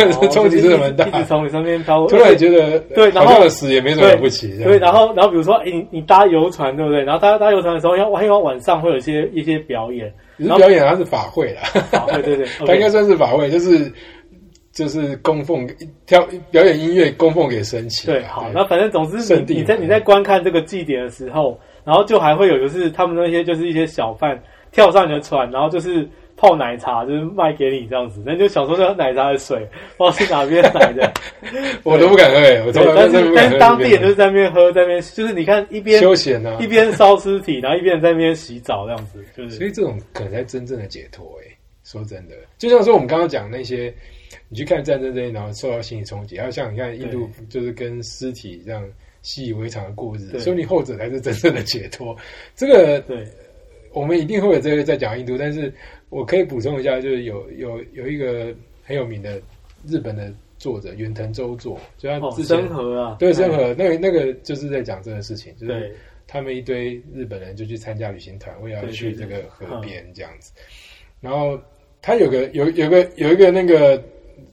[0.00, 2.08] 哦 冲击真的蛮大一直从你身边飘过。
[2.08, 4.58] 突然觉得，对然后死也没什么了不起。
[4.60, 7.04] 对，然后然后比如说，哎、你你搭游船对不对？
[7.04, 13.88] 然后搭搭游船的时候，要因为晚上会有一些一些表演，只是表演它是法会啦，啊，对对对，它 应该算是法会，就是
[14.72, 15.64] 就是供奉
[16.06, 18.14] 跳表演音乐供奉给神奇啊。
[18.14, 24.40] 对，好，那反正总之圣地嘛你你在你在观看这个祭典的时候，然后就还会有就是他们那些就是一些小贩
[24.72, 29.58] 跳上你的船，然后就是泡奶茶，就是卖给你这样子，那你就想说那奶茶的水
[29.96, 31.12] 不知道是哪边来的，
[31.84, 41.24] 我都不敢喝，我从对，来但是但是当地人就是在那边喝，在那边就是你看一边休闲啊一，边烧尸体，然后一边在那边洗澡这样子，就是所以这种可能才真正的解脱。
[41.42, 43.94] 哎，说真的，就像说我们刚刚讲那些，
[44.48, 48.82] 你去看战争这些，然后受到心理冲击，然后像你看印度就是跟尸体这样
[49.24, 50.40] 习以为常的过日子，对。
[50.40, 52.16] 说你后者才是真正的解脱。
[52.54, 53.26] 这个对。
[53.92, 55.72] 我们一定会有这个在讲印度，但是
[56.08, 58.52] 我可以补充一下，就是有有有一个
[58.82, 59.40] 很有名的
[59.86, 65.94] 日本的作者远藤周作，就他哦，之前、生和啊，对生和那个那个就是在讲这个事情，就是
[66.26, 70.50] 他们一堆日本人就去参加旅行团，为了要去这个河边这样子，
[71.20, 71.56] 然后
[72.02, 74.02] 他有个有有个有一个那个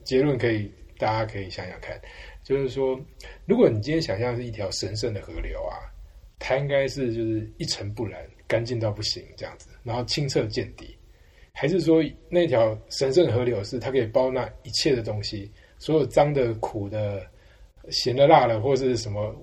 [0.04, 2.00] 结论可以大家可以想想看，
[2.42, 3.00] 就是说，
[3.46, 5.78] 如果你今天想象是一条神圣的河流啊，
[6.38, 10.96] 它应该是就是一尘不染、干净到不行这样子，然后清澈见底，
[11.52, 17.24] 还是说那条神圣的河流是它可以包纳一切的东西，所有脏的、苦的、
[17.90, 19.34] 咸的、辣的，或是什么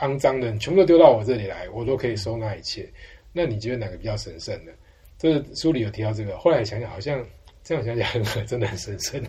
[0.00, 2.90] 肮脏的，全部都丢到我这里来，我都可以收纳一切。
[3.32, 4.72] 那你觉得哪个比较神圣呢？
[5.18, 7.22] 这书里有提到这个，后来想想好像。
[7.66, 9.20] 这样想想，很真的很神圣，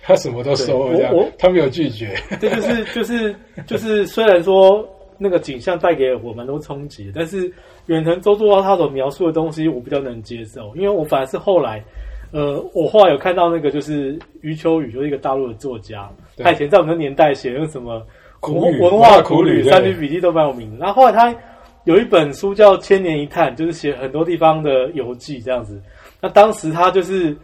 [0.00, 2.14] 他什么都收了，这样他没有拒绝。
[2.40, 3.34] 这就是就是
[3.66, 4.88] 就是，虽然说
[5.18, 7.52] 那个景象带给我蛮多冲击，但是
[7.86, 11.82] 远藤周作他所描述的东西，我比较能接受，因为我反而是后来，
[12.30, 18.00] 呃，我后来有看到那个就是余秋雨，就是一个大陆的作家，他以前在我们的年代写那个什么
[18.38, 20.76] 苦旅文化苦旅、对三居笔记都蛮有名的。
[20.76, 21.34] 然后后来他
[21.82, 25.82] 有一本书叫《千年一探》，就是写很多地方的游记这样子。
[26.20, 27.36] 那当时他就是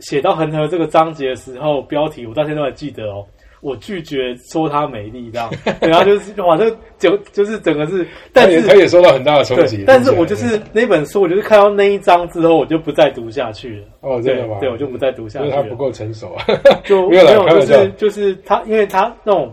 [0.00, 3.24] 写到恒河这个章节的时候，标题我到现在都还记得哦。
[3.60, 5.50] 我拒绝说她美丽，这样，
[5.82, 9.82] 然后就是哇，这就就是整个是，但是他也受到很大的冲击，。
[9.84, 13.86] 但是我就是那本书，我就是看到那一章之后，我就不再读下去了。
[14.02, 14.58] 哦，真的吗？
[14.60, 15.50] 对，我就不再读下去了。
[15.50, 16.44] 因为他不够成熟啊。
[16.84, 19.52] 就 没有啦有，就是就是他，因为他那种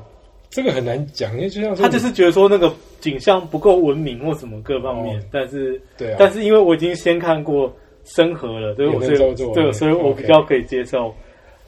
[0.51, 7.75] 这个很难讲，因为就像他就是觉得说那个景象不够文明或什么各方面，哦但是对啊，但是因为我已经先看过
[8.05, 11.13] 生和了，所以我所以有人周作对，所以我比较可以接受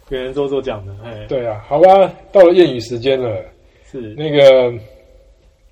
[0.07, 3.43] 别人周作讲的，哎，对啊，好吧，到了谚语时间了。
[3.83, 4.13] 是。
[4.15, 4.73] 那个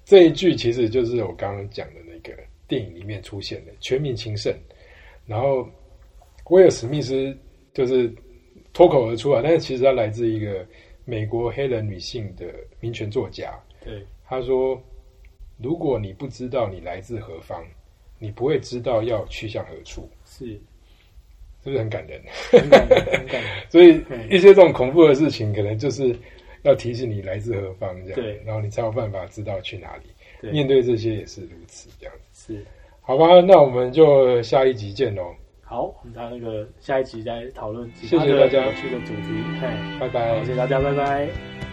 [0.03, 2.38] 这一句其实就是我刚刚讲的那个
[2.68, 4.53] 电影里面出现的“全民情圣”，
[5.26, 5.68] 然后
[6.49, 7.36] 威尔史密斯
[7.74, 8.13] 就是
[8.74, 10.66] 脱口而出啊，但是其实他来自一个
[11.05, 12.45] 美国黑人女性的
[12.80, 13.53] 民权作家，
[13.84, 14.05] 对。
[14.28, 14.82] 他说
[15.61, 17.63] ：“如果你不知道你来自何方，
[18.18, 20.59] 你不会知道要去向何处。”是是
[21.63, 22.21] 不是很感人？
[22.51, 26.15] 很感人，很感人， 所以嗯一些这种恐怖的事情，可能就是
[26.63, 30.03] 要提醒你来自何方，这样，对然后你才有办法知道去哪里。
[30.41, 32.53] 对面对这些也是如此，这样子。
[32.53, 32.65] 是。
[33.01, 35.33] 好吧，那我们就下一集见喽，
[35.63, 39.43] 好，我们到那个下一集再讨论其谢他的谢大家有趣的主题。
[39.61, 40.51] 哎，拜拜好，谢。
[40.51, 41.64] 谢大家，拜拜。